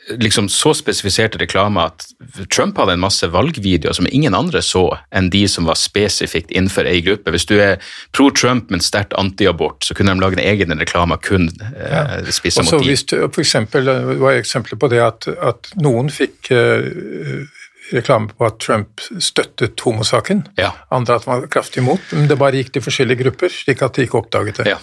[0.08, 2.04] liksom så spesifiserte reklame at
[2.52, 6.88] Trump hadde en masse valgvideoer som ingen andre så enn de som var spesifikt innenfor
[6.88, 7.32] ei gruppe.
[7.34, 7.80] Hvis du er
[8.16, 12.62] pro Trump, men sterkt antiabort, så kunne de lage en egen reklame kun eh, spissa
[12.62, 12.68] ja.
[12.68, 12.90] mot de.
[12.90, 17.48] hvis du, for eksempel, det var eksempler på det at, at noen fikk eh,
[17.92, 20.72] reklame på at Trump støttet homosaken, Ja.
[20.90, 23.96] andre at han var kraftig imot, men det bare gikk til forskjellige grupper, slik at
[23.96, 24.72] de ikke oppdaget det.
[24.72, 24.78] Ja.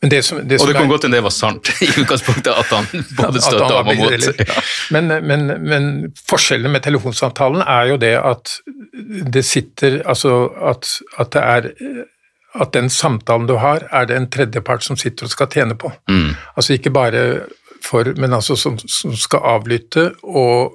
[0.00, 2.66] Det som, det Og det kan er- godt hende det var sant i utgangspunktet, at
[2.70, 2.86] han
[3.18, 4.28] både støtte av og mot.
[4.38, 4.62] Ja.
[4.94, 5.88] Men, men, men
[6.28, 8.52] forskjellen med telefonsamtalen er jo det at
[9.34, 10.36] det sitter Altså
[10.70, 10.86] at,
[11.18, 11.70] at det er
[12.58, 15.90] at den samtalen du har, er det en tredjepart som sitter og skal tjene på.
[16.10, 16.30] Mm.
[16.56, 17.20] Altså ikke bare
[17.84, 20.72] for, men altså som, som skal avlytte og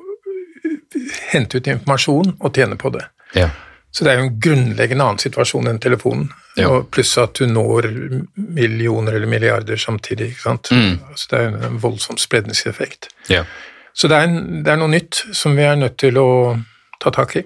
[1.31, 3.03] hente ut informasjon og tjene på det.
[3.35, 3.49] Ja.
[3.93, 6.31] Så det er jo en grunnleggende annen situasjon enn telefonen.
[6.57, 6.69] Ja.
[6.73, 7.87] Og pluss at du når
[8.35, 10.31] millioner eller milliarder samtidig.
[10.33, 10.71] ikke sant?
[10.73, 10.99] Mm.
[11.15, 13.11] Så det er en voldsom spredningseffekt.
[13.29, 13.43] Ja.
[13.93, 16.27] Så det er, en, det er noe nytt som vi er nødt til å
[17.03, 17.43] ta tak i.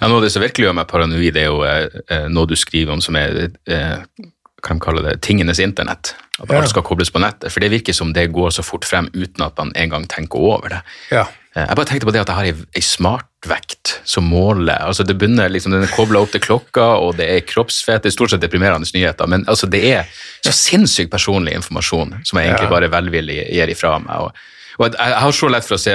[0.00, 2.96] Ja, noe av det som virkelig gjør meg paranoid, er jo eh, noe du skriver
[2.96, 3.98] om som er eh,
[4.66, 6.16] kan de kalle det tingenes internett.
[6.40, 6.58] At Ja.
[6.58, 7.52] alt skal kobles på nettet.
[7.52, 10.68] For det virker som det går så fort frem uten at man engang tenker over
[10.74, 10.80] det.
[11.14, 11.26] Ja.
[11.56, 15.06] Eh, Jeg bare tenkte på det at jeg har ei, ei smartvekt som måler altså
[15.06, 18.02] det begynner liksom, Den er kobla opp til klokka, og det er kroppsfett.
[18.04, 20.10] Det er stort sett deprimerende nyheter, men altså det er
[20.44, 24.28] så sinnssykt personlig informasjon som jeg egentlig bare velvillig gir ifra meg.
[24.28, 24.32] og
[24.76, 25.92] og jeg har så lett for å se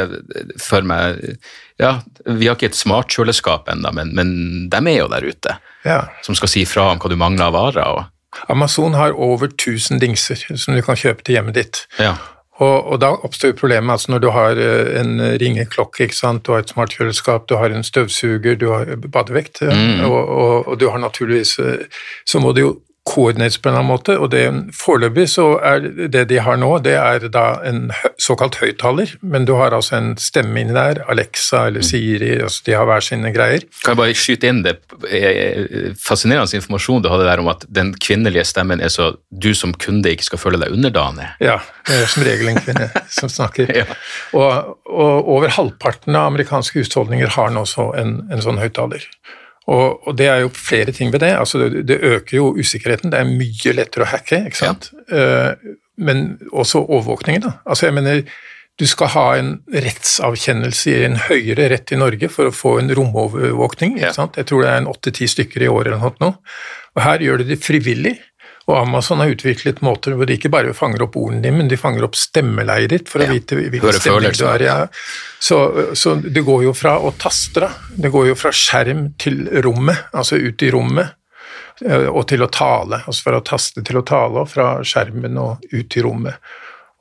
[0.58, 1.38] for meg
[1.78, 4.32] Ja, vi har ikke et smartkjøleskap ennå, men, men
[4.74, 5.54] de er jo der ute.
[5.86, 6.00] ja.
[6.26, 7.86] Som skal si fra om hva du mangler av varer.
[8.00, 11.84] Og, Amazon har over 1000 dingser som du kan kjøpe til hjemmet ditt.
[12.00, 12.16] ja.
[12.62, 16.46] Og, og da oppstår problemet altså når du har eh, en ringeklokke, ikke sant?
[16.46, 20.06] du har et smartkjøleskap, du har en støvsuger, du har badevekt, mm.
[20.06, 21.86] og, og, og du har naturligvis eh,
[22.26, 22.72] Så må du jo
[23.08, 24.44] koordineres på en eller annen måte, og det
[24.78, 27.90] foreløpig så er det de har nå, det er da en
[28.22, 32.76] såkalt høyttaler, men du har altså en stemme inni der, Alexa eller Siri, altså de
[32.78, 33.66] har hver sine greier.
[33.82, 34.76] Kan jeg bare skyte inn det
[35.10, 39.74] eh, fascinerende informasjon du hadde der om at den kvinnelige stemmen er så du som
[39.74, 41.32] kunde ikke skal føle deg underdanig.
[41.42, 41.58] Ja,
[41.90, 43.74] det er som regel en kvinne som snakker.
[43.82, 43.90] Ja.
[44.38, 49.10] Og, og over halvparten av amerikanske husholdninger har nå så en, en sånn høyttaler.
[49.70, 51.36] Og, og det er jo flere ting ved det.
[51.38, 53.12] Altså det, det øker jo usikkerheten.
[53.14, 54.90] Det er mye lettere å hacke, ikke sant.
[55.14, 55.54] Eh,
[56.02, 57.54] men også overvåkningen, da.
[57.66, 58.24] Altså jeg mener,
[58.82, 62.90] du skal ha en rettsavkjennelse i en høyere rett i Norge for å få en
[62.98, 64.00] romovervåkning.
[64.00, 64.10] Ja.
[64.10, 64.40] ikke sant?
[64.42, 66.40] Jeg tror det er en åtte-ti stykker i året eller noe.
[66.98, 68.16] Og her gjør de det frivillig.
[68.72, 71.80] Og Amazon har utviklet måter hvor de ikke bare fanger opp ordene dine, men de
[71.80, 73.28] fanger opp stemmeleiet ditt for Ja.
[73.28, 74.70] å vite hvilken stemning du er i.
[74.70, 74.78] Ja.
[75.40, 75.58] Så,
[76.00, 77.72] så det går jo fra å taste, da.
[77.92, 81.12] Det går jo fra skjerm til rommet, altså ut i rommet,
[81.84, 83.02] eh, og til å tale.
[83.04, 86.40] Altså fra å taste til å tale, og fra skjermen og ut i rommet.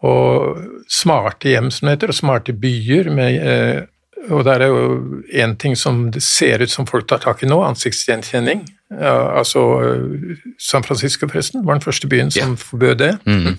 [0.03, 3.81] Og smarte hjem, som det heter, og smarte byer med eh,
[4.29, 7.49] og der er jo én ting som det ser ut som folk tar tak i
[7.49, 8.66] nå, ansiktsgjenkjenning.
[8.91, 12.59] Ja, altså eh, San Francisco, forresten, var den første byen som yeah.
[12.59, 13.12] forbød det.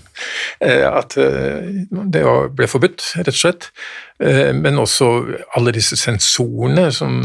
[0.61, 2.21] Eh, At eh, det
[2.55, 3.69] ble forbudt, rett og slett.
[4.53, 5.07] Men også
[5.57, 7.15] alle disse sensorene som,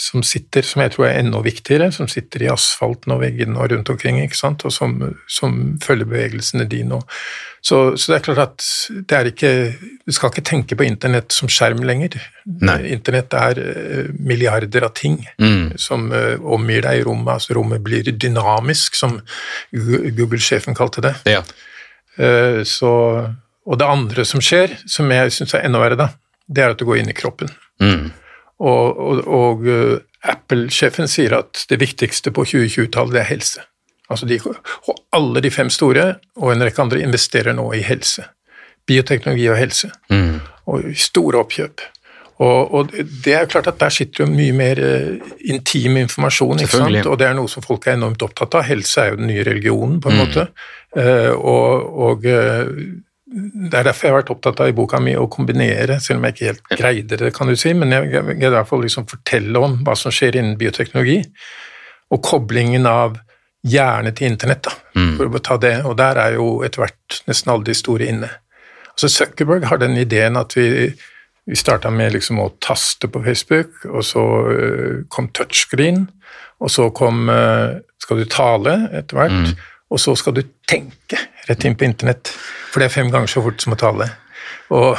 [0.00, 3.68] som sitter, som jeg tror er enda viktigere, som sitter i asfalten og veggene og
[3.74, 4.96] rundt omkring, ikke sant, og som,
[5.28, 7.02] som følger bevegelsene dine.
[7.02, 7.10] og-
[7.66, 8.64] Så, så det er klart at
[9.10, 9.50] det er ikke
[10.06, 12.14] Du skal ikke tenke på internett som skjerm lenger.
[12.62, 12.76] Nei.
[12.94, 15.72] Internett er eh, milliarder av ting Mm.
[15.80, 17.32] som uh, omgir deg i rommet.
[17.34, 19.18] altså Rommet blir dynamisk, som
[19.72, 21.14] Google-sjefen kalte det.
[21.26, 21.42] Ja.
[22.20, 22.92] Uh, Så,
[23.66, 26.10] og det andre som skjer, som jeg syns er enda verre, da,
[26.46, 27.50] det er at du går inn i kroppen.
[27.82, 28.12] Mm.
[28.62, 29.66] Og, og, og
[30.22, 33.66] Apple-sjefen sier at det viktigste på 2020-tallet, det er helse.
[34.10, 34.38] Altså de,
[34.86, 38.24] og alle de fem store, og en rekke andre, investerer nå i helse.
[38.86, 39.90] Bioteknologi og helse.
[40.12, 40.40] Mm.
[40.70, 41.82] Og store oppkjøp.
[42.36, 46.60] Og, og det er jo klart at der sitter jo mye mer uh, intim informasjon,
[46.60, 47.06] ikke sant?
[47.08, 48.66] og det er noe som folk er enormt opptatt av.
[48.68, 50.22] Helse er jo den nye religionen, på en Mm.
[50.22, 50.46] måte.
[50.96, 52.68] Uh, og, og uh,
[53.26, 56.28] det er derfor jeg har vært opptatt av i boka mi å kombinere, selv om
[56.28, 59.08] jeg ikke helt greide det, kan du si, men jeg greide i hvert fall liksom
[59.10, 61.22] fortelle om hva som skjer innen bioteknologi,
[62.14, 63.16] og koblingen av
[63.66, 64.72] hjerne til internett, da,
[65.18, 65.76] for å ta det.
[65.88, 68.30] Og der er jo etter hvert nesten alle de store inne.
[68.94, 70.88] Altså Zuckerberg har den ideen at vi,
[71.46, 76.06] vi starta med liksom å taste på Facebook, og så øh, kom touchscreen,
[76.62, 79.56] og så kom øh, skal du tale etter hvert,
[79.90, 82.32] og så skal du tenke rett inn på internett,
[82.72, 84.08] for det er fem ganger så fort som å tale.
[84.74, 84.98] Og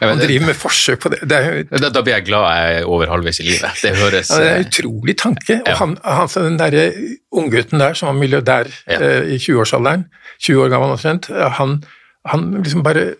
[0.00, 1.20] Ja, han driver med forsøk på det.
[1.30, 3.82] Det jo Da, da blir jeg glad jeg er over halvveis i livet.
[3.82, 5.60] Det høres ja, det er en utrolig tanke.
[5.60, 5.72] Ja.
[5.72, 6.88] Og han, han, så den derre
[7.32, 8.98] unggutten der som var milliardær Ja.
[9.00, 10.06] eh, i 20-årsalderen,
[10.40, 11.84] 20 år gammel omtrent, eh, han,
[12.26, 13.14] han liksom bare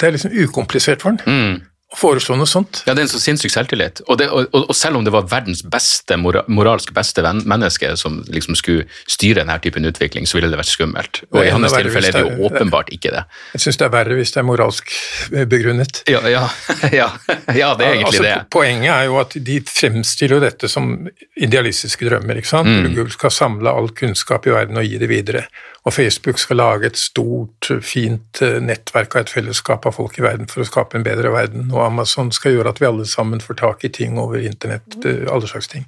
[0.00, 1.60] Det er liksom ukomplisert for han mm.
[1.96, 2.82] Foreslå noe sånt.
[2.86, 4.00] Ja, det er en så sinnssyk selvtillit.
[4.06, 8.20] Og, det, og, og, selv om det var verdens beste, mora, moralsk beste menneske som
[8.32, 11.22] liksom skulle styre denne typen utvikling, så ville det vært skummelt.
[11.32, 13.24] Og i hans tilfelle er det jo åpenbart ikke det.
[13.56, 14.94] Jeg syns det er verre hvis det er moralsk
[15.32, 16.02] eh, begrunnet.
[16.10, 16.46] Ja, ja,
[17.00, 17.10] ja,
[17.52, 18.36] ja det er egentlig altså, det.
[18.52, 20.94] Poenget er jo at de fremstiller jo dette som
[21.36, 22.40] idealistiske drømmer.
[22.40, 22.72] ikke sant?
[22.72, 22.96] Mm.
[22.96, 25.46] Google skal samle all kunnskap i verden og gi det videre.
[25.82, 30.22] Og Facebook skal lage et stort, fint eh, nettverk av et fellesskap av folk i
[30.24, 31.66] verden for å skape en bedre verden.
[31.74, 35.26] Og Amazon skal gjøre at vi alle sammen får tak i ting over internett, eh,
[35.32, 35.84] alle slags ting.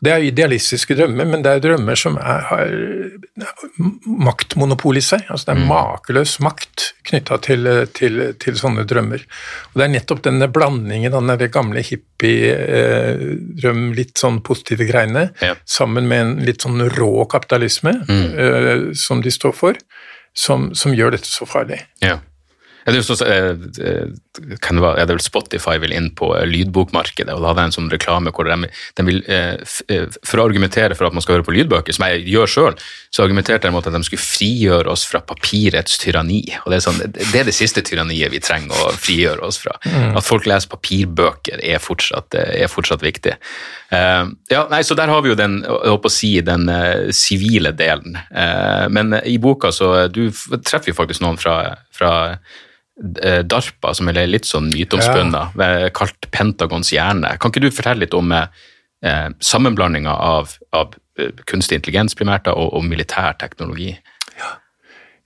[0.00, 2.70] Det er idealistiske drømmer, men det er drømmer som er, har
[4.06, 5.26] maktmonopol i seg.
[5.28, 9.20] Altså det er makeløs makt knytta til, til, til sånne drømmer.
[9.72, 11.82] Og det er nettopp denne blandingen av den gamle
[12.80, 15.54] hippie-drøm, litt sånn positive greiene, Ja.
[15.64, 19.74] sammen med en litt sånn rå kapitalisme eh, som de står for,
[20.36, 21.80] som, som gjør dette så farlig.
[22.04, 22.18] Ja.
[22.84, 23.50] Ja, det er sånn, eh,
[23.86, 27.64] eh, kan det, være, det vel Spotify vil inn på eh, lydbokmarkedet, og da hadde
[27.64, 29.20] jeg en sånn reklame hvor de, de vil,
[30.26, 32.78] For å argumentere for at man skal høre på lydbøker, som jeg gjør sjøl,
[33.10, 36.42] så argumenterte de mot at de skulle frigjøre oss fra papirets tyranni.
[36.64, 39.76] og Det er, sånn, det er det siste tyranniet vi trenger å frigjøre oss fra.
[40.14, 43.36] At folk leser papirbøker er fortsatt, er fortsatt viktig.
[43.90, 46.68] Uh, ja, nei, så Der har vi jo den jeg håper å si, den
[47.16, 48.16] sivile sivile delen.
[48.30, 50.30] Uh, men i boka så du
[50.64, 55.92] treffer jo faktisk noen fra, fra eh, DARPA, som er litt sånn myteomspunnet, ja.
[55.96, 57.36] kalt Pentagons hjerne.
[57.40, 62.72] Kan ikke du fortelle litt om eh, sammenblandinga av, av eh, kunstig intelligens primært og,
[62.74, 63.94] og militær teknologi?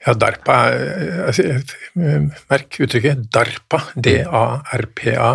[0.04, 0.56] Ja, DARPA
[1.26, 1.42] altså,
[1.96, 5.30] eh, Merk uttrykket DARPA, D-A-R-P-A,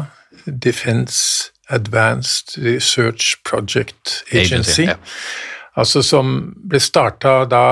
[0.45, 4.85] Defense Advanced Research Project Agency.
[4.85, 4.97] ja.
[5.77, 7.63] Altså som ble starta da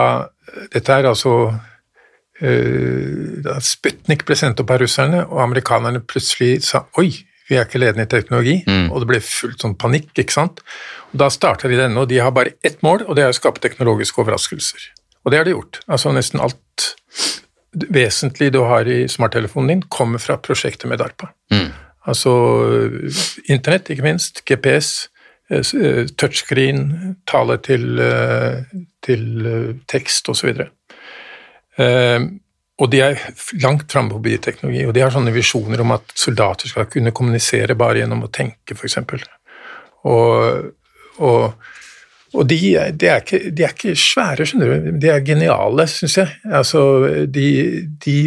[0.71, 1.55] Dette er altså eh,
[2.37, 7.09] da Sputnik ble sendt opp av russerne, og amerikanerne plutselig sa oi,
[7.47, 8.55] vi er ikke ledende i teknologi,
[8.91, 10.61] og det ble fullt sånn panikk, ikke sant.
[11.13, 13.37] Og Da starta de denne, og de har bare ett mål, og det er å
[13.37, 14.89] skape teknologiske overraskelser.
[15.25, 15.81] Og det har de gjort.
[15.87, 16.87] Altså nesten alt
[17.73, 21.31] vesentlig du har i smarttelefonen din, kommer fra prosjektet med DARPA.
[22.07, 22.31] Altså
[23.51, 25.09] internett, ikke minst, GPS,
[25.51, 28.63] eh, eh, touchscreen, tale til, eh,
[29.03, 30.53] til eh, tekst osv.
[31.77, 32.19] Eh,
[32.77, 33.15] Og de er
[33.63, 37.73] langt framme på bioteknologi, og de har sånne visjoner om at soldater skal kunne kommunisere
[37.73, 38.99] bare gjennom å tenke, f.eks.
[40.05, 40.67] Og,
[41.25, 41.71] og,
[42.37, 42.59] og de,
[42.93, 44.91] de, er ikke, de er ikke svære, skjønner du.
[45.01, 46.37] De er geniale, syns jeg.
[46.45, 46.83] Altså,
[47.25, 47.47] de,
[48.05, 48.17] de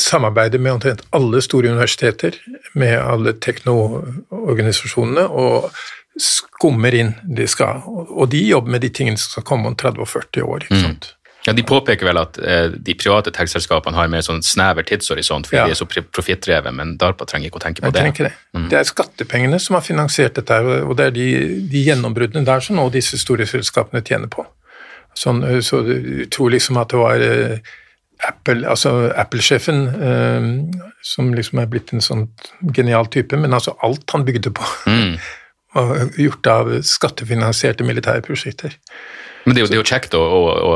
[0.00, 2.40] samarbeider med omtrent alle store universiteter,
[2.72, 5.68] med alle teknoorganisasjonene, og
[6.16, 7.84] skummer inn de skal.
[7.84, 10.64] Og de jobber med de tingene som skal komme om 30 og 40 år.
[10.64, 11.12] ikke sant?
[11.46, 15.56] Ja, De påpeker vel at eh, de private tech-selskapene har mer sånn snever tidshorisont fordi
[15.56, 15.64] Ja.
[15.64, 18.02] de er så profittdrevet, men DARPA trenger ikke å tenke på Jeg det.
[18.02, 18.68] tenker det.
[18.68, 21.28] Det er skattepengene som har finansiert dette, og det er de,
[21.72, 24.44] de gjennombruddene der som nå disse store selskapene tjener på.
[25.16, 27.58] Sånn, eh, så du tror liksom at det var eh,
[28.28, 32.26] Apple, altså Apple-sjefen eh, som liksom er blitt en sånn
[32.76, 34.68] genial type, men altså alt han bygde på,
[35.74, 38.76] var gjort av skattefinansierte militære prosjekter.
[39.44, 40.72] Men det er jo, det er jo kjekt å, å,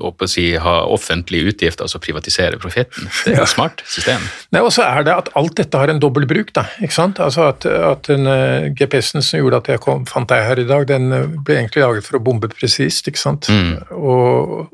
[0.00, 3.08] å, å, si, ha offentlige utgifter, altså privatisere profitten.
[3.26, 4.24] Det er et smart system.
[4.54, 6.64] Nei, Og så er det at alt dette har en dobbel bruk, da.
[6.80, 7.20] ikke sant?
[7.22, 10.68] Altså At, at den eh, GPS-en som gjorde at jeg kom, fant deg her i
[10.68, 13.50] dag, den eh, ble egentlig laget for å bombe presist, ikke sant.
[13.96, 14.70] Og,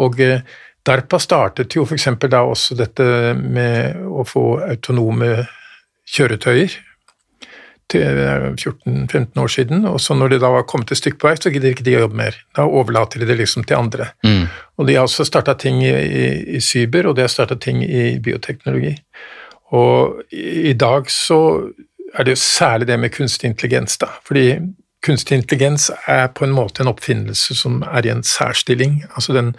[0.00, 0.46] og eh,
[0.86, 2.08] DARPA startet jo f.eks.
[2.26, 3.04] da også dette
[3.38, 5.44] med å få autonome
[6.12, 6.80] kjøretøyer
[7.92, 11.52] 14-15 år siden, og så når det da var kommet et stykke på vei, så
[11.52, 12.38] gidder ikke de å jobbe mer.
[12.56, 14.10] Da overlater de det liksom til andre.
[14.78, 16.26] Og de har også starta ting i, i,
[16.56, 18.94] i cyber, og de har starta ting i bioteknologi.
[19.76, 21.40] Og i, i dag så
[22.12, 24.10] er det jo særlig det med kunstig intelligens, da.
[24.28, 24.46] Fordi
[25.02, 29.02] kunstig intelligens er på en måte en oppfinnelse som er i en særstilling.
[29.16, 29.54] Altså den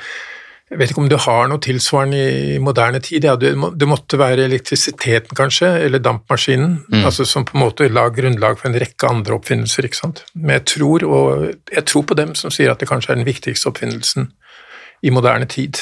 [0.73, 3.27] jeg vet ikke om du har noe tilsvarende i moderne tid.
[3.27, 7.89] Ja, det, må, det måtte være elektrisiteten, kanskje, eller dampmaskinen, altså som på en måte
[7.93, 9.85] la grunnlag for en rekke andre oppfinnelser.
[9.85, 10.23] ikke sant?
[10.33, 13.29] Men jeg tror, og jeg tror på dem som sier at det kanskje er den
[13.29, 14.31] viktigste oppfinnelsen
[15.05, 15.77] i moderne tid.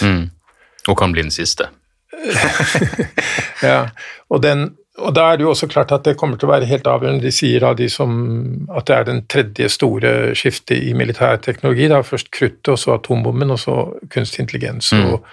[0.91, 1.71] Og kan bli den siste.
[3.61, 3.91] Ja,
[4.29, 6.67] og, den, og da er det jo også klart at det kommer til å være
[6.67, 7.23] helt avgjørende.
[7.23, 8.11] De sier da de som,
[8.75, 11.87] at det er den tredje store skiftet i militær teknologi.
[11.87, 12.01] Da.
[12.03, 13.77] Først kruttet, og så atombomben, og så
[14.11, 14.91] kunstig intelligens.
[15.13, 15.23] Og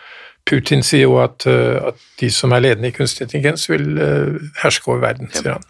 [0.48, 4.38] Putin sier jo at, eh, at de som er ledende i kunstig intelligens, vil eh,
[4.62, 5.66] herske over verden, sier han.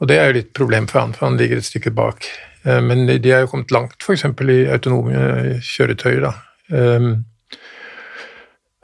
[0.00, 2.26] Og det er jo litt problem for han, for han ligger et stykke bak.
[2.66, 4.24] Eh, Men de er jo kommet langt, f.eks.
[4.24, 6.20] i autonome kjøretøyer.
[6.20, 6.34] da.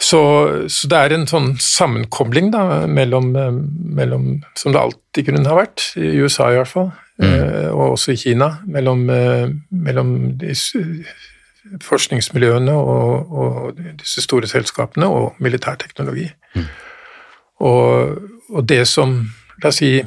[0.05, 0.21] Så,
[0.69, 3.55] så det er en sånn sammenkobling da, mellom, eh,
[4.01, 4.27] mellom
[4.59, 6.91] Som det alltid kunne ha vært, i USA i hvert fall,
[7.23, 7.71] mm.
[7.73, 10.11] og også i Kina, mellom, eh, mellom
[11.85, 16.29] forskningsmiljøene og, og disse store selskapene og militærteknologi.
[17.65, 18.19] Og,
[18.51, 19.23] og det som
[19.63, 20.01] La oss si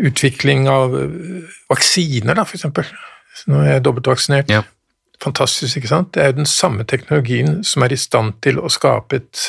[0.00, 2.44] utvikling av eh, vaksiner, da.
[3.50, 4.62] Nå er jeg dobbeltvaksinert Ja.
[5.22, 6.12] Fantastisk, ikke sant?
[6.14, 9.42] Det er jo den samme teknologien som er i stand til å skape et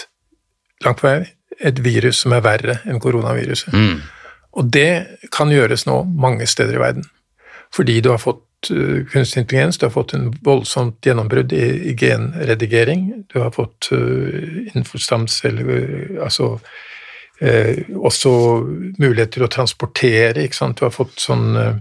[0.85, 3.73] langt på vei et virus som er verre enn koronaviruset.
[4.57, 7.05] Og det kan gjøres nå mange steder i verden.
[7.71, 11.95] Fordi du har fått uh, kunstig intelligens, du har fått en voldsomt gjennombrudd i, i
[11.97, 18.33] genredigering, du har fått uh, innenfor stamceller, altså uh, også
[18.99, 20.81] mulighet til å transportere, ikke sant.
[20.81, 21.73] Du har fått sånn eh,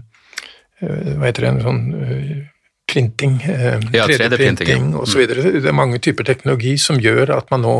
[0.81, 2.31] eh, Hva heter det, en sånn eh,
[2.91, 4.97] printing, eh, Ja, 3D-printing, ja.
[4.99, 5.45] og så videre.
[5.57, 7.75] Det er mange typer teknologi som gjør at man nå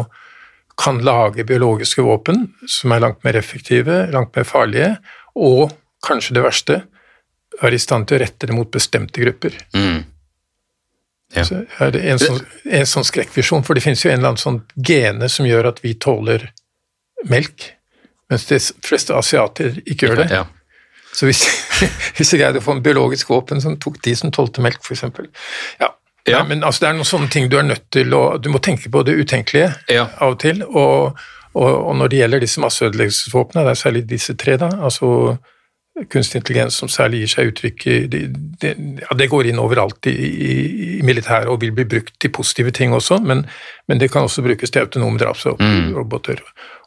[0.81, 4.95] kan lage biologiske våpen som er langt mer effektive, langt mer farlige,
[5.35, 5.73] og
[6.05, 6.79] kanskje det verste,
[7.61, 9.59] er i stand til å rette det mot bestemte grupper.
[11.35, 11.43] Ja.
[11.47, 12.39] Så er det en sånn,
[12.79, 15.83] en sånn skrekkvisjon, for det finnes jo en eller annen sånn gene som gjør at
[15.83, 16.49] vi tåler
[17.29, 17.69] melk,
[18.31, 20.27] mens de fleste asiater ikke gjør det.
[20.33, 20.45] Ja.
[21.13, 21.41] Så hvis,
[22.17, 25.03] hvis jeg greide å få en biologisk våpen som tok de som tålte melk, f.eks.
[25.81, 25.91] Ja.
[26.29, 26.43] Ja.
[26.43, 28.59] Nei, men altså, det er noen sånne ting du er nødt til å Du må
[28.61, 30.03] tenke på det utenkelige Ja.
[30.21, 30.61] av og til.
[30.69, 31.17] Og,
[31.57, 35.09] og, og når det gjelder disse masseødeleggelsesvåpnene, det er særlig disse tre, da, altså
[36.09, 38.21] kunstig intelligens som særlig gir seg uttrykk i det,
[38.61, 38.71] det,
[39.03, 40.53] ja, det går inn overalt i, i,
[40.97, 43.43] i militæret og vil bli brukt til positive ting også, men,
[43.91, 46.41] men det kan også brukes til autonome drapsroboter.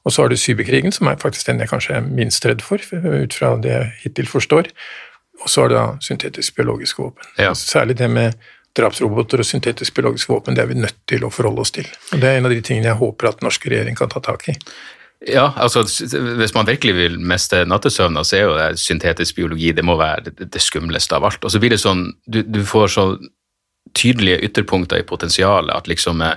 [0.05, 2.81] Og så har du cyberkrigen, som er faktisk den jeg kanskje er minst redd for,
[2.81, 4.69] ut fra det jeg hittil forstår.
[5.43, 7.31] Og så har du da syntetisk biologiske våpen.
[7.41, 7.55] Ja.
[7.59, 8.37] Særlig det med
[8.77, 11.89] drapsroboter og syntetisk biologiske våpen, det er vi nødt til å forholde oss til.
[12.13, 14.23] Og Det er en av de tingene jeg håper at den norske regjering kan ta
[14.25, 14.57] tak i.
[15.25, 15.85] Ja, altså
[16.37, 20.35] hvis man virkelig vil miste nattesøvna, så er jo det syntetisk biologi det må være
[20.37, 21.45] det, skumleste av alt.
[21.45, 23.07] Og så blir det sånn, du, du får så
[23.97, 26.37] tydelige ytterpunkter i potensialet at liksom eh,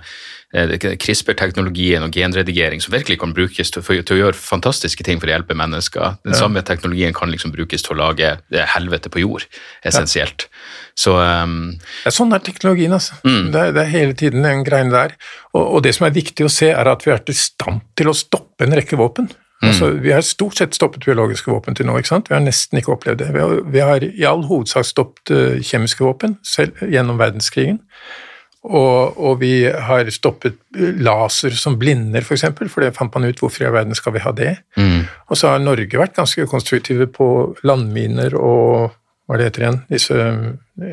[0.56, 5.28] CRISPR-teknologien og genredigering som virkelig kan brukes til, for, til å gjøre fantastiske ting for
[5.28, 6.16] å hjelpe mennesker.
[6.24, 8.38] Den samme teknologien kan liksom brukes til å lage
[8.76, 9.44] helvete på jord,
[9.84, 10.48] essensielt.
[10.98, 13.20] Så um, Ja, sånn er teknologien, altså.
[13.28, 13.52] Mm.
[13.52, 15.18] Det, er, det er hele tiden den greien der.
[15.52, 18.10] Og, og det som er viktig å se, er at vi er i stand til
[18.10, 19.28] å stoppe en rekke våpen.
[19.62, 19.70] Mm.
[19.72, 22.30] Altså, vi har stort sett stoppet biologiske våpen til nå, ikke sant?
[22.30, 23.32] Vi har nesten ikke opplevd det.
[23.34, 27.80] Vi har, vi har i all hovedsak stoppet uh, kjemiske våpen selv gjennom verdenskrigen.
[28.68, 33.26] Og, og vi har stoppet laser som blinder, f.eks., for, eksempel, for det fant man
[33.30, 34.54] ut hvorfor i all verden skal vi ha det.
[34.78, 35.06] Mm.
[35.30, 37.28] Og så har Norge vært ganske konstruktive på
[37.66, 38.92] landminer og
[39.28, 40.18] hva det heter igjen, disse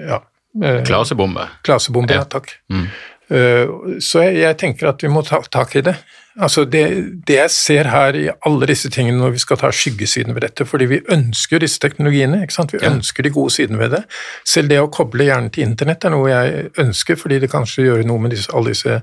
[0.09, 1.49] ja, uh, klasebombe.
[1.67, 2.25] Klasebomber, Ja.
[2.31, 2.55] takk.
[2.71, 5.99] Uh, Så jeg, jeg tenker at vi må ta tak i det.
[6.41, 6.83] Altså det,
[7.29, 10.65] det jeg ser her i alle disse tingene når vi skal ta skyggesiden ved dette,
[10.67, 12.73] fordi vi ønsker disse teknologiene, ikke sant?
[12.73, 12.91] vi Ja.
[12.91, 14.01] ønsker de gode sidene ved det.
[14.45, 18.05] Selv det å koble hjernen til internett er noe jeg ønsker, fordi det kanskje gjør
[18.07, 19.01] noe med disse, alle disse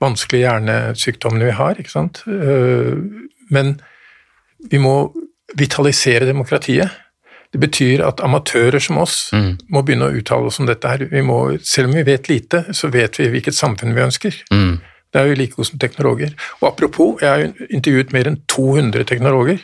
[0.00, 1.74] vanskelige hjernesykdommene vi har.
[1.78, 2.22] ikke sant?
[2.28, 2.94] Eh,
[3.50, 3.80] Men
[4.70, 5.12] vi må
[5.56, 6.90] vitalisere demokratiet.
[7.52, 9.30] Det betyr at amatører som oss
[9.70, 10.98] må begynne å uttale oss om dette her.
[11.10, 14.34] Vi må, selv om vi vet lite, så vet vi hvilket samfunn vi ønsker.
[14.52, 14.80] Mm.
[15.12, 16.34] Det er jo like god som teknologer.
[16.60, 19.62] Og apropos, jeg har intervjuet mer enn 200 teknologer.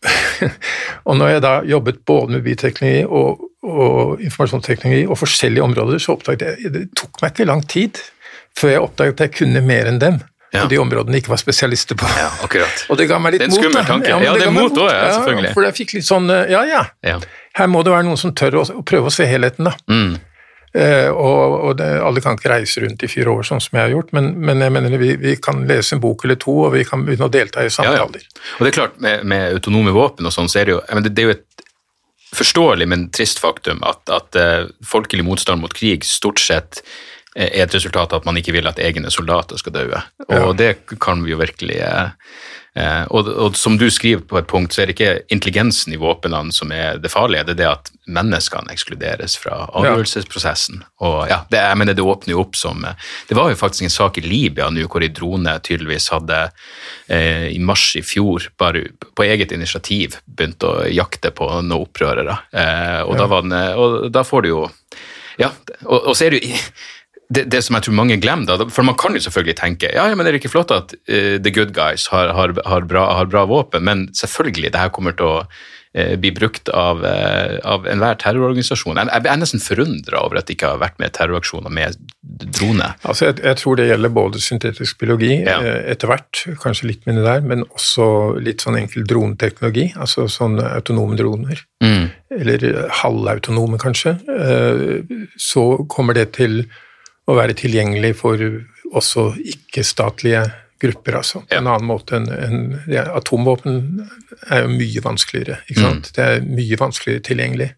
[1.08, 6.16] og når jeg da jobbet både med bioteknologi og, og informasjonsteknologi og forskjellige områder, så
[6.16, 8.00] oppdaget jeg det tok meg ikke lang tid
[8.56, 10.20] før jeg oppdaget at jeg kunne mer enn dem.
[10.50, 10.64] Ja.
[10.64, 12.08] Og de områdene jeg ikke var spesialister på.
[12.18, 12.80] Ja, akkurat.
[12.90, 13.52] Og det ga meg litt mot.
[13.52, 14.08] Det er en skummel tanke.
[14.10, 15.52] Ja, Ja, det er mot også, ja, selvfølgelig.
[15.54, 16.80] for jeg fikk litt sånn eh, Ja, ja.
[17.06, 17.20] Ja.
[17.60, 19.76] Her må det være noen som tør å, å prøve å se helheten, da.
[19.90, 20.16] Mm.
[20.72, 23.88] Eh, og og det, alle kan ikke reise rundt i fire år sånn som jeg
[23.88, 26.72] har gjort, men, men jeg mener vi, vi kan lese en bok eller to, og
[26.76, 27.74] vi kan begynne å delta i Ja, ja.
[27.98, 28.26] samtaler.
[28.58, 31.10] Og det er klart, med, med autonome våpen og sånn, så er det jo det,
[31.16, 31.46] det er jo et
[32.38, 36.78] forståelig, men trist faktum at, at eh, folkelig motstand mot krig stort sett
[37.34, 39.88] eh, er et resultat av at man ikke vil at egne soldater skal dø.
[40.28, 40.52] Og Ja.
[40.54, 40.70] det
[41.02, 41.80] kan vi jo virkelig
[42.74, 46.00] eh, og, og som du skriver på et punkt, så er det ikke intelligensen i
[46.00, 50.82] våpnene som er det farlige, det er det at menneskene ekskluderes fra avgjørelsesprosessen.
[51.06, 53.86] Og ja, det, jeg mener det åpner jo opp som eh, Det var jo faktisk
[53.86, 56.40] en sak i Libya nå hvor en drone tydeligvis hadde
[57.08, 62.40] eh, i mars i fjor bare på eget initiativ begynt å jakte på noen opprørere.
[62.52, 64.64] Eh, og, da var den, eh, og da får du jo
[65.40, 65.52] Ja,
[65.86, 66.58] og, og så er det jo
[67.30, 70.08] det, det som jeg tror mange glemmer, da, for man kan jo selvfølgelig tenke ja,
[70.18, 73.44] men er ikke flott at uh, the good guys har, har, har, bra, har bra
[73.46, 75.36] våpen, men selvfølgelig, det her kommer til å
[75.94, 78.98] eh, bli brukt av, uh, av enhver terrororganisasjon.
[78.98, 81.98] Jeg, jeg er nesten forundra over at det ikke har vært med terroraksjoner med
[82.58, 82.90] drone.
[83.04, 85.60] Altså, jeg, jeg tror det gjelder både syntetisk biologi Ja.
[85.62, 88.10] eh, etter hvert, kanskje litt mindre der, men også
[88.42, 91.62] litt sånn enkel droneteknologi, altså sånne autonome droner.
[91.80, 92.10] Mm.
[92.30, 92.64] eller
[93.00, 96.64] halvautonome kanskje, eh, så kommer det til
[97.30, 98.40] å være tilgjengelig for
[98.90, 100.44] også ikke-statlige
[100.80, 101.42] grupper, altså.
[101.44, 101.58] På Ja.
[101.60, 104.06] en annen måte enn en, ja, Atomvåpen
[104.50, 106.08] er jo mye vanskeligere, ikke sant.
[106.08, 106.14] Mm.
[106.16, 107.70] Det er mye vanskeligere tilgjengelig.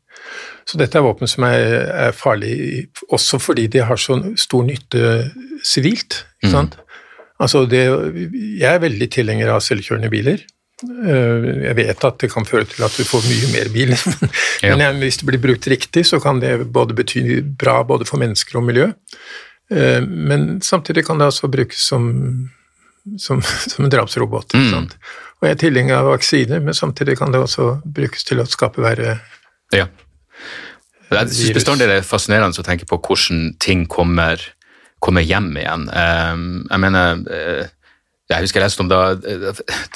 [0.70, 5.32] Så dette er våpen som er, er farlig også fordi de har så stor nytte
[5.66, 6.48] sivilt, Mm.
[6.48, 6.76] ikke sant.
[7.42, 7.82] Altså det,
[8.60, 10.38] jeg er veldig tilhenger av selvkjørende biler.
[10.82, 14.30] Eh, Jeg vet at det kan føre til at du får mye mer bil, men,
[14.62, 14.76] Ja.
[14.76, 18.58] men hvis det blir brukt riktig, så kan det både bety bra både for mennesker
[18.58, 18.90] og miljø.
[19.70, 22.50] Eh, Men samtidig kan det også brukes som,
[23.18, 24.52] som, som en drapsrobot.
[24.52, 24.96] sant?
[25.40, 28.82] Og jeg er tilhenger av vaksiner, men samtidig kan det også brukes til å skape
[28.82, 29.20] verre
[29.72, 29.86] Ja.
[31.12, 34.40] Jeg syns bestandig det er fascinerende å tenke på hvordan ting kommer,
[35.02, 35.82] kommer hjem igjen.
[35.92, 37.66] Jeg mener eh,
[38.30, 39.00] jeg husker jeg leste om da,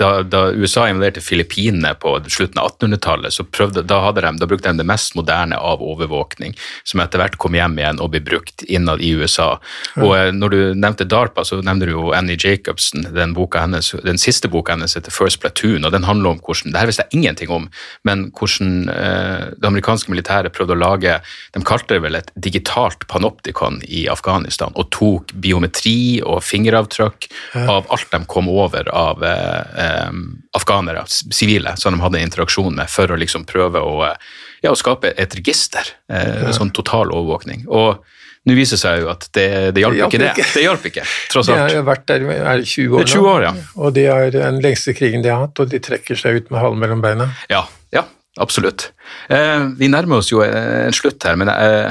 [0.01, 4.72] da, da USA invaderte Filippinene på slutten av 1800-tallet, så prøvde, da, de, da brukte
[4.72, 8.64] de det mest moderne av overvåkning, som etter hvert kom hjem igjen og ble brukt
[8.66, 9.57] innad i USA.
[10.03, 13.07] Og eh, Når du nevnte DARPA, så nevnte du jo Annie Jacobsen.
[13.16, 16.74] Den, boka hennes, den siste boka hennes heter First Platoon, og den handler om hvordan
[16.74, 17.70] Det her visste jeg ingenting om,
[18.05, 21.18] men hvordan eh, det amerikanske militæret prøvde å lage
[21.55, 27.31] De kalte det vel et digitalt panoptikon i Afghanistan, og tok biometri og fingeravtrykk
[27.66, 30.18] av alt de kom over av eh, eh,
[30.57, 34.79] afghanere, sivile, som de hadde interaksjon med, for å liksom prøve å, eh, ja, å
[34.79, 35.95] skape et register.
[36.11, 37.66] Eh, Sånn total overvåkning.
[37.68, 38.03] Og
[38.47, 40.35] nå viser det seg jo at det, det hjalp ikke det.
[40.55, 41.57] Det hjalp ikke, tross alt.
[41.57, 43.55] De har jo vært der i 20 år Det er 20 år, ja.
[43.83, 46.62] Og de har den lengste krigen de har hatt, og de trekker seg ut med
[46.62, 47.33] halen mellom beina.
[47.51, 47.64] Ja,
[47.95, 48.05] ja
[48.39, 48.93] absolutt.
[49.33, 51.91] Eh, vi nærmer oss jo eh, en slutt her, men jeg,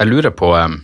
[0.00, 0.78] jeg lurer på eh,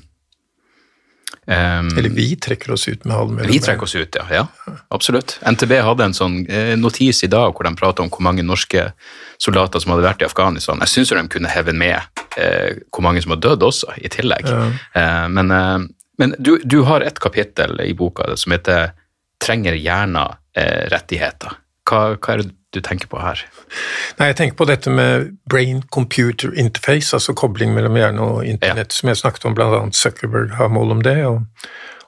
[1.49, 4.27] eh, Eller vi trekker oss ut med halv mellom Vi trekker oss ut, ja.
[4.31, 4.47] ja.
[4.95, 5.39] Absolutt.
[5.43, 8.91] NTB hadde en sånn eh, notis i dag hvor de pratet om hvor mange norske
[9.39, 10.81] soldater som hadde vært i Afghanistan.
[10.85, 11.99] Jeg syns de kunne heve med
[12.41, 14.49] eh, hvor mange som har dødd også, i tillegg.
[14.49, 15.79] Eh, men eh,
[16.19, 18.91] men du, du har et kapittel i boka som heter
[19.39, 21.55] 'Trenger hjerna eh, rettigheter'.
[21.87, 23.41] Hva, hva er det du tenker på her?
[24.19, 29.09] Nei, jeg tenker på dette med brain-computer interface, altså kobling mellom hjerne og internett, som
[29.09, 31.41] jeg snakket om, annet Zuckerberg har mål om det, og,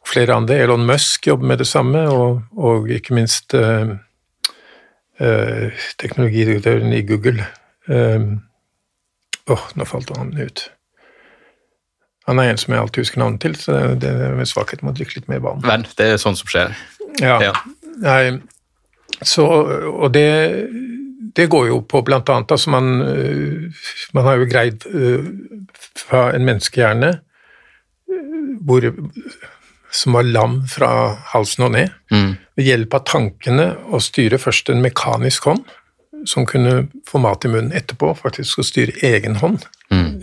[0.01, 0.61] og flere andre.
[0.61, 3.97] Elon Musk jobber med det samme, og, og ikke minst øh,
[5.21, 7.47] øh, teknologidirektøren i Google.
[7.89, 8.31] Eh,
[9.51, 10.69] Åh, nå falt han ut.
[12.29, 14.93] Han er en som jeg alltid husker navnet til, så det er med svakhet å
[14.95, 15.63] drikke litt mer vann.
[15.65, 16.77] Men, det er sånn som skjer.
[17.19, 17.41] Ja.
[17.43, 17.55] Ja.
[18.05, 18.39] Nei,
[19.23, 19.47] så,
[19.91, 20.29] og det,
[21.37, 23.73] det går jo på blant annet altså man, øh,
[24.17, 25.27] man har jo greid øh,
[25.97, 27.19] fra en menneskehjerne
[28.11, 28.87] øh, hvor
[29.93, 30.89] som var lam fra
[31.33, 31.89] halsen og ned.
[32.57, 35.65] Ved hjelp av tankene å styre først en mekanisk hånd,
[36.31, 39.65] som kunne få mat i munnen etterpå, faktisk å styre egen hånd.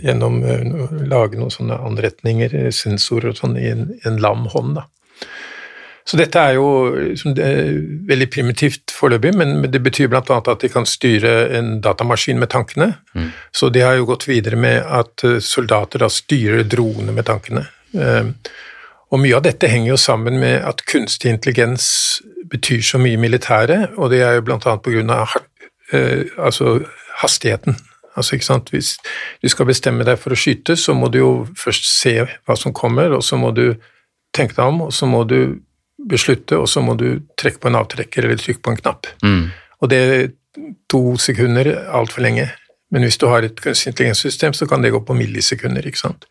[0.00, 4.78] Gjennom å lage noen sånne anretninger, sensorer og sånn, i en, en lam hånd.
[4.78, 4.86] da.
[6.08, 7.66] Så dette er jo liksom, det er
[8.08, 10.22] veldig primitivt foreløpig, men det betyr bl.a.
[10.24, 12.94] at de kan styre en datamaskin med tankene.
[13.52, 17.66] Så de har jo gått videre med at eh, soldater da styrer droner med tankene.
[17.92, 18.32] Eh,
[19.08, 21.84] Og mye av dette henger jo sammen med at kunstig intelligens
[22.52, 24.58] betyr så mye i militæret, og det er jo bl.a.
[24.64, 25.36] av
[25.92, 26.74] eh, altså
[27.22, 27.76] hastigheten.
[28.16, 28.68] Altså, ikke sant?
[28.74, 28.98] Hvis
[29.42, 32.74] du skal bestemme deg for å skyte, så må du jo først se hva som
[32.76, 33.78] kommer, og så må du
[34.36, 35.38] tenke deg om, og så må du
[35.98, 39.08] beslutte, og så må du trekke på en avtrekker eller trykke på en knapp.
[39.82, 40.28] Og det er
[40.90, 42.48] to sekunder altfor lenge.
[42.90, 45.86] Men hvis du har et kunstig intelligenssystem, så kan det gå på millisekunder.
[45.86, 46.24] ikke sant?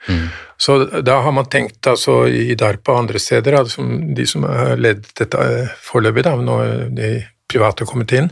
[0.58, 3.86] Så da har man tenkt altså, i DARPA og andre steder, altså,
[4.18, 6.58] de som har ledet dette eh, foreløpig, da, nå
[6.98, 7.12] de
[7.48, 8.32] private har kommet inn,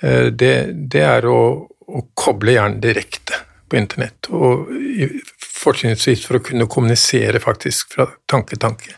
[0.00, 0.54] eh, det,
[0.88, 4.30] det er å, å koble hjernen direkte på internett.
[4.32, 4.72] Og
[5.44, 8.96] fortrinnsvis for å kunne kommunisere faktisk fra tanke til tanke.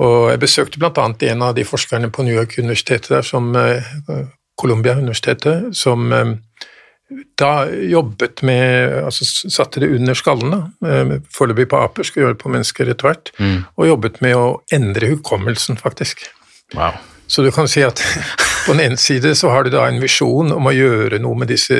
[0.00, 1.06] Og jeg besøkte bl.a.
[1.30, 3.90] en av de forskerne på New York-universitetet der, som eh,
[4.60, 6.32] Columbia-universitetet, som eh,
[7.40, 10.60] da jobbet med altså Satte det under skallen, da.
[10.88, 13.32] eh, Foreløpig på aper, skulle gjøre det på mennesker etter hvert.
[13.76, 16.24] Og jobbet med å endre hukommelsen, faktisk.
[16.76, 16.96] Wow.
[17.30, 18.00] Så du kan si at
[18.64, 21.52] på den ene side så har du da en visjon om å gjøre noe med
[21.52, 21.76] disse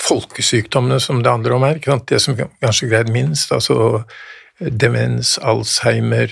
[0.00, 1.82] folkesykdommene som det handler om her.
[1.82, 4.04] Det som kanskje greid minst, altså
[4.60, 6.30] demens, Alzheimer,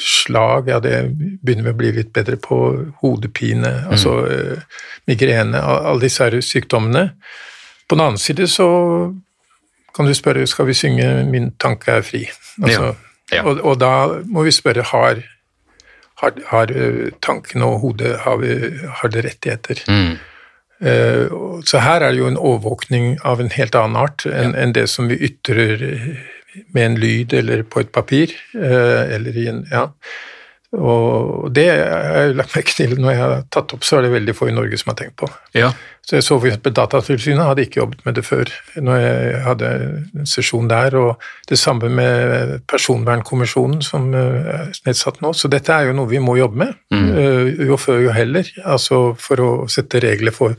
[0.00, 0.94] slag, ja det
[1.42, 2.58] begynner vi å bli litt bedre på,
[3.02, 4.62] hodepine, altså øh,
[5.10, 7.10] migrene, alle disse her sykdommene.
[7.88, 8.68] På den annen side så
[9.94, 12.26] kan du spørre skal vi synge 'Min tanke er fri'?
[12.62, 12.94] Altså, Ja.
[13.30, 13.44] Ja.
[13.46, 15.22] Og, og da må vi spørre har
[16.20, 16.66] har, har
[17.20, 18.56] tanken og hodet har, vi,
[19.00, 19.84] har det rettigheter?
[19.88, 20.18] Mm.
[21.64, 24.86] så her er det jo en overvåkning av en helt annen art enn enn det
[24.88, 25.82] som vi ytrer
[26.74, 28.34] med en lyd eller på et papir.
[28.54, 29.88] eh, eller i en, ja.
[30.70, 34.12] Og det har jeg lagt merke til når jeg har tatt opp, så er det
[34.12, 35.26] veldig få i Norge som har tenkt på.
[35.56, 35.72] Ja.
[36.06, 36.60] Så jeg så f.eks.
[36.62, 39.72] Datatilsynet hadde ikke jobbet med det før, når jeg hadde
[40.20, 45.32] en sesjon der, og det samme med Personvernkommisjonen som eh, er nedsatt nå.
[45.34, 47.66] Så dette er jo noe vi må jobbe med, mm.
[47.66, 50.54] jo før jo heller, altså for å sette regler for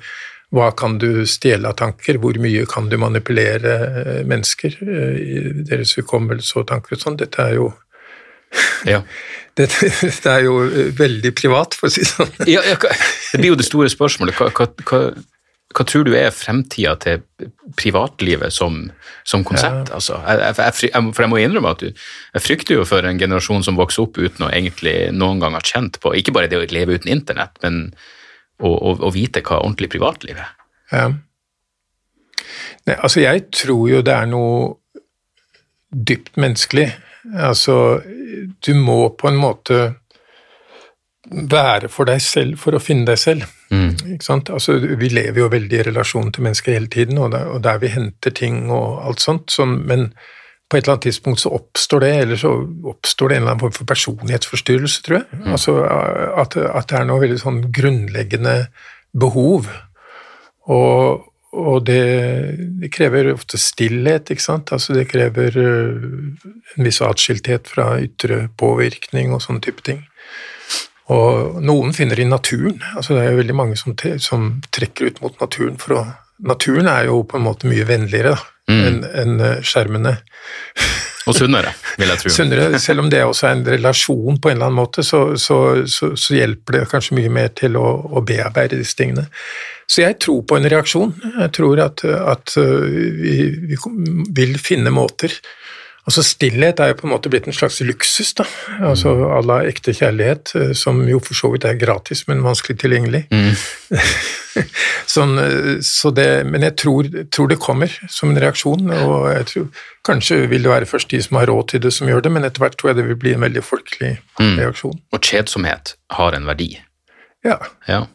[0.51, 5.43] hva kan du stjele av tanker, hvor mye kan du manipulere eh, mennesker eh, i
[5.69, 7.19] deres hukommelse og tanker og sånn.
[7.21, 7.69] Dette er jo
[8.91, 8.99] ja.
[9.55, 12.33] dette, dette er jo eh, veldig privat, for å si det sånn.
[12.51, 14.35] ja, ja det blir jo det store spørsmålet.
[14.35, 15.01] Hva, hva, hva,
[15.71, 17.23] hva tror du er fremtida til
[17.79, 18.83] privatlivet som,
[19.23, 19.93] som konsept?
[19.95, 23.07] Altså, jeg, jeg, jeg, jeg, for jeg må innrømme at du, jeg frykter jo for
[23.07, 26.51] en generasjon som vokser opp uten å egentlig noen gang ha kjent på ikke bare
[26.51, 27.85] det å leve uten internett, men
[28.61, 30.51] å, å vite hva ordentlig privatliv er.
[30.91, 31.07] Ja.
[32.87, 34.75] Nei, altså jeg tror jo det er noe
[35.91, 36.89] dypt menneskelig.
[37.37, 37.75] Altså,
[38.65, 39.81] du må på en måte
[41.31, 43.45] være for deg selv for å finne deg selv.
[43.71, 44.49] Ikke sant?
[44.51, 47.79] Altså, vi lever jo veldig i relasjon til mennesker hele tiden, og der, og der
[47.83, 50.09] vi henter ting og alt sånt, sånn, men
[50.71, 52.51] på et eller annet tidspunkt så oppstår det, eller så
[52.87, 55.41] oppstår det en eller annen form for personlighetsforstyrrelse, tror jeg.
[55.51, 58.53] Altså at, at det er noe veldig sånn grunnleggende
[59.11, 59.67] behov.
[60.71, 62.05] Og, og det,
[62.79, 64.71] det krever ofte stillhet, ikke sant.
[64.71, 66.07] Altså det krever øh,
[66.77, 70.05] en viss atskilthet fra ytre påvirkning og sånne type ting.
[71.11, 72.79] Og noen finner det i naturen.
[72.95, 76.09] Altså det er jo veldig mange som, som trekker ut mot naturen for å
[76.41, 78.39] Naturen er jo på en måte mye vennligere da,
[78.71, 80.17] enn enn, en skjermene.
[81.29, 81.69] Og sunnere,
[82.01, 82.31] vil jeg tro.
[82.33, 85.57] Sunnere, selv om det også er en relasjon på en eller annen måte, så, så,
[85.85, 89.27] så, så hjelper det kanskje mye mer til å, å bearbeide disse tingene.
[89.85, 91.13] Så jeg tror på en reaksjon.
[91.35, 92.85] Jeg tror at, at øh,
[93.21, 93.35] vi,
[93.69, 93.77] vi
[94.39, 95.35] vil finne måter.
[96.09, 98.47] Altså Stillhet er jo på en måte blitt en slags luksus, da.
[98.81, 102.79] Altså à la ekte kjærlighet, øh, som jo for så vidt er gratis, men vanskelig
[102.81, 103.27] tilgjengelig.
[105.15, 109.49] sånn, øh, så det, men jeg tror, tror det kommer som en reaksjon, og jeg
[109.51, 112.33] tror kanskje vil det være først de som har råd til det, som gjør det,
[112.35, 114.97] men etter hvert tror jeg det vil bli en veldig folkelig reaksjon.
[115.11, 116.73] Og kjedsomhet har en verdi.
[117.45, 117.57] Ja,
[117.89, 118.05] Ja,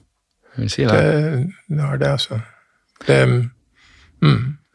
[0.70, 1.47] si det.
[1.68, 2.41] det, har det, altså.
[3.07, 3.18] Det,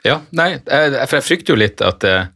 [0.06, 2.30] Ja, nei, jeg, for jeg frykter jo litt at eh,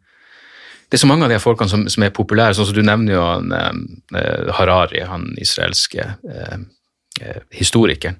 [0.86, 3.16] det er så mange av de folkene som, som er populære, sånn som du nevner
[3.16, 6.66] jo han, eh, eh, Harari, han israelske eh, eh,
[7.56, 8.18] historikeren.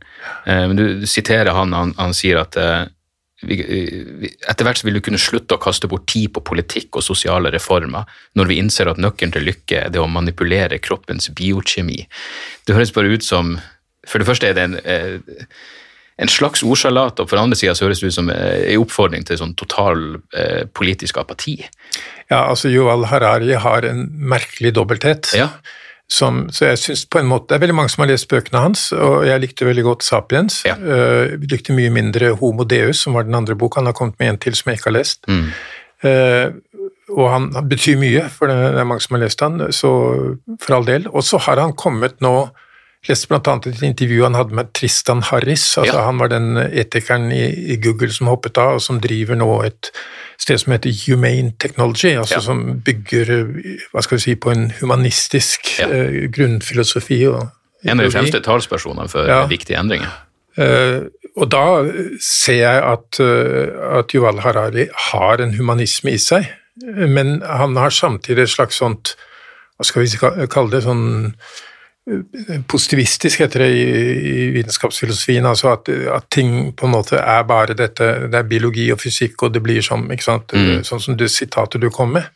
[0.48, 2.86] Eh, men du, du siterer han, han, han sier at eh,
[3.44, 3.58] vi,
[4.22, 7.06] vi, etter hvert så vil du kunne slutte å kaste bort tid på politikk og
[7.06, 8.08] sosiale reformer
[8.40, 12.06] når vi innser at nøkkelen til lykke er det å manipulere kroppens biokjemi.
[12.66, 13.58] Det høres bare ut som
[14.06, 15.46] For det første er det en, eh,
[16.22, 19.40] en slags ordsalat, og for andre sida høres det ut som eh, en oppfordring til
[19.40, 21.56] sånn total eh, politisk apati.
[22.30, 25.32] Ja, altså Joal Harari har en merkelig dobbelthet.
[25.34, 25.50] Ja.
[26.12, 28.62] Som, så jeg synes på en måte, Det er veldig mange som har lest bøkene
[28.62, 30.60] hans, og jeg likte veldig godt Sapiens.
[30.68, 30.76] Ja.
[30.78, 33.80] Uh, likte mye mindre Homo Deus, som var den andre boka.
[33.80, 35.26] Han har kommet med en til som jeg ikke har lest.
[35.28, 35.50] Mm.
[36.06, 36.86] Uh,
[37.16, 39.90] og han betyr mye, for det er mange som har lest han, så
[40.62, 41.10] for all del.
[41.10, 42.36] Og så har han kommet nå
[43.10, 43.56] leste bl.a.
[43.70, 45.78] et intervju han hadde med Tristan Harris.
[45.78, 46.06] altså Ja.
[46.06, 47.44] Han var den etikeren i,
[47.74, 49.92] i Google som hoppet av, og som driver nå et
[50.42, 52.42] sted som heter Humane Technology, altså Ja.
[52.42, 53.32] som bygger
[53.94, 55.88] hva skal vi si, på en humanistisk Ja.
[55.90, 57.26] eh, grunnfilosofi.
[57.28, 57.48] og
[57.86, 60.10] En av de fremste talspersonene for viktige endringer.
[60.58, 61.02] Uh,
[61.38, 61.84] og da
[62.24, 66.48] ser jeg at, uh, at Yuval Harari har en humanisme i seg,
[66.88, 69.16] men han har samtidig et slags sånt
[69.78, 70.84] Hva skal vi kalle det?
[70.84, 71.34] sånn
[72.70, 73.86] Positivistisk heter det i,
[74.30, 78.92] i vitenskapsfilosofien, altså at, at ting på en måte er bare dette Det er biologi
[78.94, 80.54] og fysikk, og det blir sant?
[80.54, 80.84] Mm.
[80.86, 82.28] sånn som det sitatet du kom med.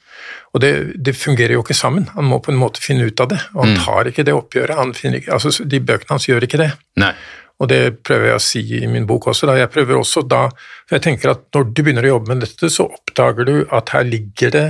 [0.53, 2.07] Og det, det fungerer jo ikke sammen.
[2.15, 3.83] Han må på en måte finne ut av det, og han Mm.
[3.85, 4.75] tar ikke det oppgjøret.
[4.75, 6.71] Han ikke, altså De bøkene hans gjør ikke det.
[6.97, 7.13] Nei.
[7.59, 9.45] Og det prøver jeg å si i min bok også.
[9.45, 9.57] Da.
[9.59, 10.47] Jeg prøver også da,
[10.87, 13.89] for jeg tenker at når du begynner å jobbe med dette, så oppdager du at
[13.89, 14.67] her ligger det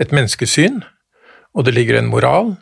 [0.00, 0.80] et menneskesyn,
[1.54, 2.56] og det ligger en moral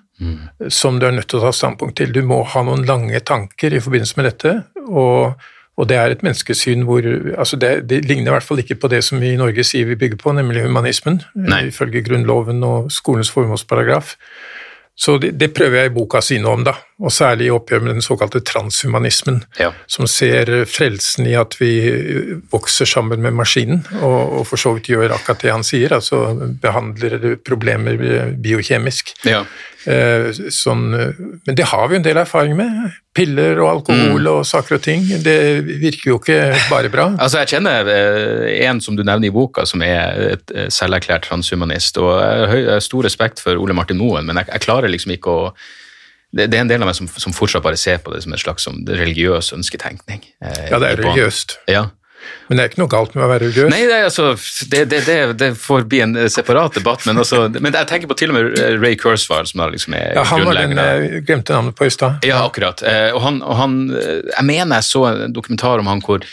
[0.72, 2.12] som du er nødt til å ta standpunkt til.
[2.14, 4.54] Du må ha noen lange tanker i forbindelse med dette,
[4.88, 5.34] og,
[5.76, 7.04] og det er et menneskesyn hvor
[7.36, 9.84] altså det, det ligner i hvert fall ikke på det som vi i Norge sier
[9.90, 11.66] vi bygger på, nemlig humanismen, Nei.
[11.68, 14.16] ifølge Grunnloven og skolens formålsparagraf.
[14.96, 16.72] Så det, det prøver jeg i boka si noe om, da,
[17.04, 19.68] og særlig i oppgjør med den såkalte transhumanismen, Ja.
[19.92, 21.68] som ser frelsen i at vi
[22.48, 26.22] vokser sammen med maskinen, og, og for så vidt gjør akkurat det han sier, altså
[26.64, 28.00] behandler problemer
[28.40, 29.12] biokjemisk.
[29.28, 29.42] Ja.
[29.86, 30.82] Eh, sånn,
[31.46, 32.92] men det har vi jo en del erfaring med.
[33.16, 35.04] Piller og alkohol og saker og ting.
[35.22, 35.36] Det
[35.80, 36.38] virker jo ikke
[36.70, 37.06] bare bra.
[37.22, 41.28] Altså, Jeg kjenner eh, en som du nevner i boka, som er et eh, selverklært
[41.28, 41.98] transhumanist.
[42.02, 44.64] og Jeg har høy- jeg har stor respekt for Ole Martin Moen, men jeg, jeg
[44.66, 45.52] klarer liksom ikke å
[46.36, 48.32] det, det er en del av meg som, som fortsatt bare ser på det som
[48.34, 50.24] en slags som religiøs ønsketenkning.
[50.42, 51.54] eh, Ja, det er religiøst.
[51.70, 51.84] Ja.
[52.48, 53.70] Men det er ikke noe galt med å være religiøs.
[53.72, 54.26] Nei, det, altså,
[54.72, 58.18] det, det, det, får bli en eh, separat debatt, men, altså, men jeg tenker på
[58.18, 61.24] til og med eh, Ray Kurzweil, som er, liksom er Ja, han var den jeg
[61.28, 62.26] glemte navnet på i stad.
[62.26, 62.84] Ja, akkurat.
[62.86, 66.26] Eh, Og han, og han, eh, jeg mener jeg så en dokumentar om han hvor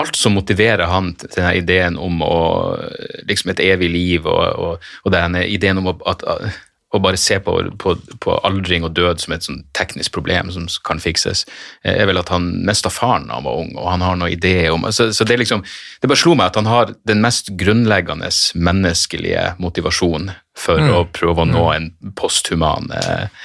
[0.00, 2.40] alt som motiverer han til denne ideen om å,
[2.80, 6.60] eh, liksom et evig liv, og, og, og denne ideen om at, at,
[6.90, 10.66] å bare se på, på, på aldring og død som et sånn teknisk problem som
[10.86, 11.44] kan fikses,
[11.84, 14.34] eh, er vel at han mista faren da han var ung, og han har noen
[14.34, 15.62] ideer om så, så det liksom,
[16.02, 21.44] det bare slo meg at han har den mest grunnleggende menneskelige motivasjonen for å prøve
[21.44, 21.86] å nå en
[22.18, 23.44] posthuman eh,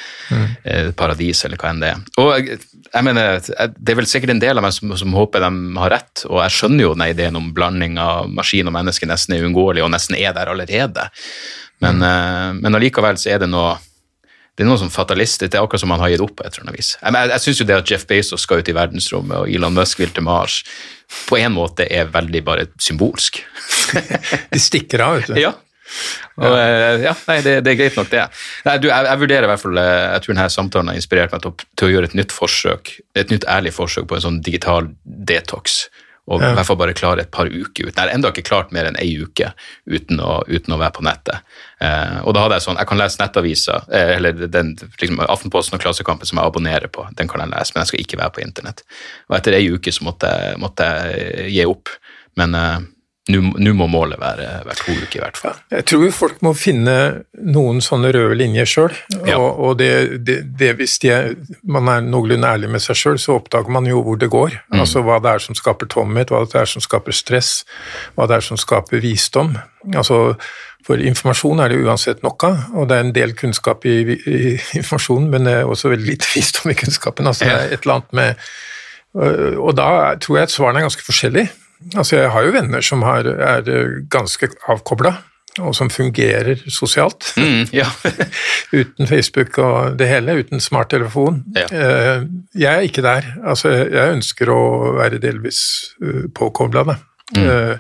[0.66, 2.02] eh, paradis, eller hva enn det er.
[2.22, 2.58] Og jeg,
[2.90, 3.38] jeg mener,
[3.78, 6.42] Det er vel sikkert en del av meg som, som håper de har rett, og
[6.44, 9.94] jeg skjønner jo den ideen om blanding av maskin og menneske nesten er uunngåelig, og
[9.94, 11.08] nesten er der allerede.
[11.84, 12.62] Men, mm.
[12.64, 13.76] men allikevel så er det noe
[14.56, 16.70] det er noe som fatalistisk, det er akkurat som han har gitt opp et eller
[16.70, 16.94] annet vis.
[16.96, 19.76] Jeg, jeg, jeg syns jo det at Jeff Bezos skal ut i verdensrommet og Elon
[19.76, 20.62] Musk vil til Mars,
[21.28, 23.42] på en måte er veldig bare symbolsk.
[24.54, 25.42] De stikker av, vet du.
[25.44, 25.52] Ja.
[26.40, 28.24] Og, eh, ja, nei, det, det er greit nok, det.
[28.66, 31.36] Nei, du, jeg, jeg vurderer i hvert fall, eh, jeg tror denne samtalen har inspirert
[31.36, 34.40] meg til, til å gjøre et nytt forsøk, et nytt ærlig forsøk på en sånn
[34.46, 35.86] digital detox.
[36.26, 37.92] Og i hvert fall bare klare et par uker ut.
[37.92, 39.52] Jeg har ennå ikke klart mer enn ei uke
[39.86, 41.46] uten å, uten å være på nettet.
[41.78, 45.78] Eh, og da hadde jeg sånn, jeg kan lese nettaviser, eh, eller den, liksom, Aftenposten
[45.78, 48.36] og Klassekampen som jeg abonnerer på, den kan jeg lese, men jeg skal ikke være
[48.38, 48.82] på internett.
[49.30, 51.94] Og etter ei uke så måtte jeg, måtte jeg gi opp.
[52.42, 52.90] Men eh,
[53.28, 55.56] nå må målet være, være to uker i hvert fall.
[55.74, 56.94] Jeg tror folk må finne
[57.42, 58.94] noen sånne røde linjer sjøl,
[59.26, 59.40] Ja.
[59.40, 59.90] og, og det,
[60.28, 61.16] det, det hvis de
[61.66, 64.60] man er noenlunde ærlig med seg sjøl, så oppdager man jo hvor det går.
[64.78, 67.64] Altså hva det er som skaper tomhet, hva det er som skaper stress,
[68.14, 69.56] hva det er som skaper visdom.
[69.96, 70.36] Altså,
[70.86, 74.54] for informasjon er det uansett nok av, og det er en del kunnskap i, i
[74.78, 77.26] informasjonen, men det er også veldig lite visdom i kunnskapen.
[77.34, 78.48] Altså, det er et eller annet med
[79.66, 79.88] Og da
[80.22, 81.50] tror jeg at svarene er ganske forskjellige.
[81.96, 83.68] Altså, jeg har jo venner som har, er
[84.12, 85.14] ganske avkobla,
[85.64, 87.30] og som fungerer sosialt.
[87.40, 87.86] Mm, ja.
[88.80, 91.44] uten Facebook og det hele, uten smarttelefon.
[91.56, 91.68] Ja.
[91.72, 92.26] Eh,
[92.56, 93.30] Jeg er ikke der.
[93.44, 94.62] Altså, jeg ønsker å
[94.98, 95.62] være delvis
[96.36, 96.98] påkobla, da.
[97.36, 97.80] Mm.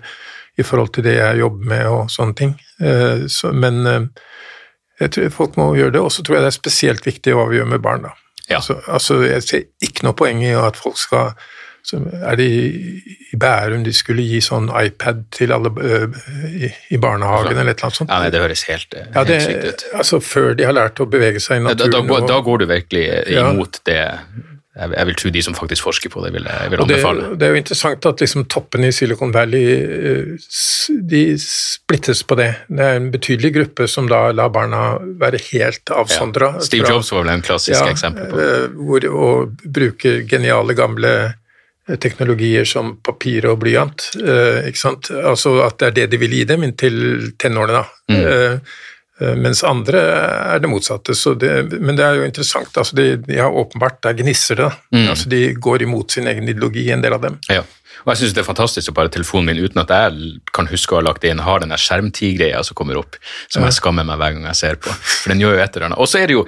[0.58, 2.54] I forhold til det jeg jobber med og sånne ting.
[2.80, 4.06] Eh, men eh,
[5.02, 7.50] jeg tror folk må gjøre det, og så tror jeg det er spesielt viktig hva
[7.50, 8.14] vi gjør med barn, da.
[8.48, 8.62] Ja.
[8.62, 11.34] Altså, altså, jeg ser ikke noe poeng i at folk skal
[11.86, 16.16] Så er det i, Bærum de skulle gi sånn iPad til alle øh,
[16.90, 18.10] i, barnehagen eller et eller annet sånt?
[18.10, 19.84] Ja, nei, Det høres helt, eh, Ja, det, sykt ut.
[20.02, 21.92] altså Før de har lært å bevege seg i naturen.
[21.92, 23.52] da, går, og- da går du virkelig Ja.
[23.52, 24.00] imot det
[24.76, 27.22] jeg, vil tro de som faktisk forsker på det, vil, jeg vil anbefale.
[27.30, 30.34] det, det er jo interessant at liksom toppene i Silicon Valley eh,
[31.12, 32.50] de splittes på det.
[32.68, 36.50] Det er en betydelig gruppe som da lar barna være helt avsondra.
[36.66, 38.50] Steve Jobs var vel en klassisk eksempel på det.
[38.66, 41.32] eh, Hvor, og bruker geniale gamle eh,
[42.02, 44.10] teknologier som papir og blyant.
[44.18, 45.12] eh, ikke sant?
[45.12, 46.98] Altså at det er det de vil gi dem inntil
[47.38, 47.84] tenårene.
[48.10, 48.20] Mm.
[48.22, 48.58] Eh,
[49.22, 50.02] eh, mens andre
[50.56, 51.16] er det motsatte.
[51.16, 52.74] Så det, men det er jo interessant.
[52.78, 54.72] altså De, de har åpenbart, der gnisser det.
[54.92, 55.10] Mm.
[55.14, 57.40] Altså De går imot sin egen ideologi, en del av dem.
[57.50, 57.64] Ja.
[58.06, 60.94] Og jeg syns det er fantastisk at bare telefonen min, uten at jeg kan huske
[60.94, 63.18] å ha lagt det inn, har den skjermtid-greia som kommer opp,
[63.50, 64.94] som jeg skammer meg hver gang jeg ser på.
[64.94, 66.02] For den gjør jo et eller annet.
[66.04, 66.44] Og så er det jo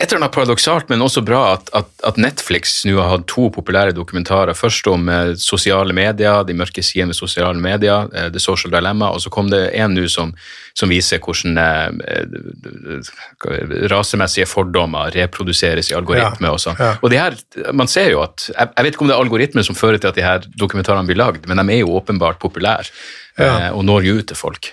[0.00, 3.46] et eller annet paradoksalt, men også bra at, at, at Netflix nå har hatt to
[3.54, 4.54] populære dokumentarer.
[4.58, 9.12] Først om eh, sosiale medier, de mørke sidene ved sosiale medier, eh, The Social Dilemma,
[9.14, 10.32] og så kom det en nå som,
[10.74, 16.76] som viser hvordan eh, eh, rasemessige fordommer reproduseres i algoritmer Ja, og sånn.
[16.80, 16.92] ja.
[17.02, 17.36] Og de her,
[17.76, 20.10] man ser jo at, jeg, jeg vet ikke om det er algoritmer som fører til
[20.10, 22.90] at de her dokumentarene blir lagd, men de er jo åpenbart populære
[23.38, 23.68] Ja.
[23.68, 24.68] eh, og når jo ut til folk.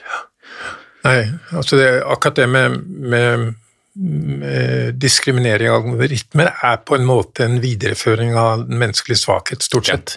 [1.02, 3.54] Nei, altså det, akkurat det med, med
[3.92, 10.14] diskriminering av algoritmer er på en måte en videreføring av den menneskelige svakhet, stort sett.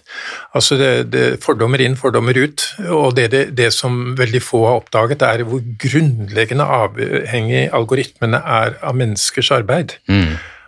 [0.54, 5.26] Altså det, det fordommer inn, fordommer ut, og det, det, som veldig få har oppdaget,
[5.26, 9.98] er hvor grunnleggende avhengig algoritmene er av menneskers arbeid.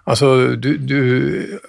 [0.06, 0.98] Altså, du, du,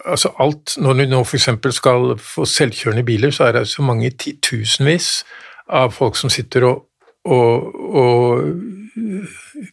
[0.06, 1.50] altså alt, Når du nå f.eks.
[1.74, 5.24] skal få selvkjørende biler, så er det så mange titusenvis
[5.70, 6.84] av folk som sitter og,
[7.26, 8.44] og, og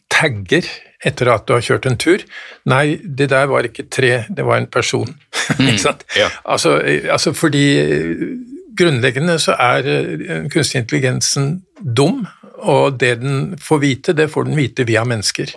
[0.09, 0.65] tagger
[1.05, 2.23] etter at du har kjørt en tur.
[2.69, 5.13] Nei, det der var ikke tre, det var en person.
[5.59, 6.05] ikke sant?
[6.17, 6.31] ja.
[6.43, 6.77] Altså,
[7.11, 7.65] altså fordi
[8.75, 12.25] grunnleggende så er eh, kunstig intelligensen dum,
[12.65, 15.51] og det den får vite, det får den vite via mennesker.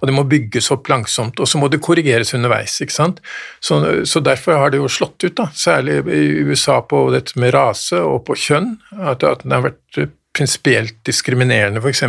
[0.00, 2.80] Og det må bygges opp langsomt, og så må det korrigeres underveis.
[2.80, 3.20] ikke sant?
[3.60, 7.52] Så, så derfor har det jo slått ut, da, særlig i USA på dette med
[7.54, 12.04] rase og på kjønn, at, at den har vært eh, prinsipielt diskriminerende, f.eks.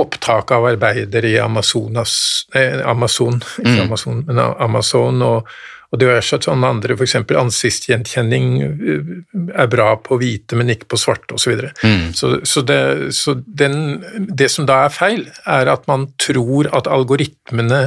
[0.00, 2.16] opptak av arbeidere i Amazonas,
[2.54, 5.50] eh, Amazon, ikke Amazon, men Amazon og,
[5.92, 7.18] og diverse sånn andre, f.eks.
[7.42, 9.12] ansiktsgjenkjenning eh,
[9.52, 11.44] er bra på hvite, men ikke på svarte, osv.
[11.44, 11.74] Så, videre.
[12.16, 12.80] så, så, det,
[13.16, 17.84] så den, det som da er feil, er at man tror at algoritmene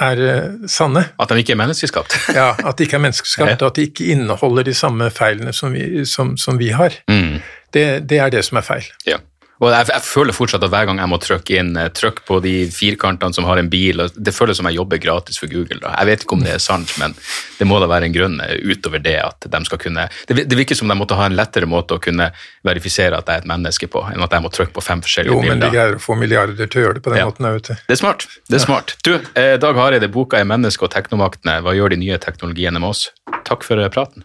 [0.00, 1.04] er eh, sanne.
[1.20, 2.16] At de ikke er menneskeskapt.
[2.38, 5.74] Ja, At de ikke er menneskeskapt, og at de ikke inneholder de samme feilene som
[5.74, 6.96] vi, som, som vi har.
[7.72, 8.88] Det, det er det som er feil.
[9.08, 9.18] Ja.
[9.62, 12.40] Og jeg, jeg føler fortsatt at hver gang jeg må trykke inn eh, trykk på
[12.42, 15.78] de firkantene som har en bil, det føles som jeg jobber gratis for Google.
[15.78, 15.92] Da.
[16.00, 17.14] Jeg vet ikke om det er sant, men
[17.60, 20.58] det må da være en grunn eh, utover det at de skal kunne Det, det
[20.58, 22.32] virker som de måtte ha en lettere måte å kunne
[22.66, 25.30] verifisere at jeg er et menneske på, enn at jeg må trykke på fem forskjellige
[25.36, 25.74] Jo, men de bilder.
[25.78, 27.30] greier å få milliarder til å gjøre det på den Ja.
[27.30, 27.52] måten.
[27.54, 27.74] Vet du.
[27.86, 28.26] Det er smart.
[28.50, 28.96] det er smart.
[29.06, 31.60] Du, eh, Dag Hareide, boka er 'Menneske og teknomaktene'.
[31.62, 33.10] Hva gjør de nye teknologiene med oss?
[33.44, 34.24] Takk for eh, praten.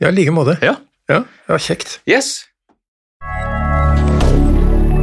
[0.00, 0.58] Ja, i like måte.
[0.60, 0.74] Ja.
[1.08, 2.00] Ja, ja, kjekt.
[2.06, 2.46] Yes.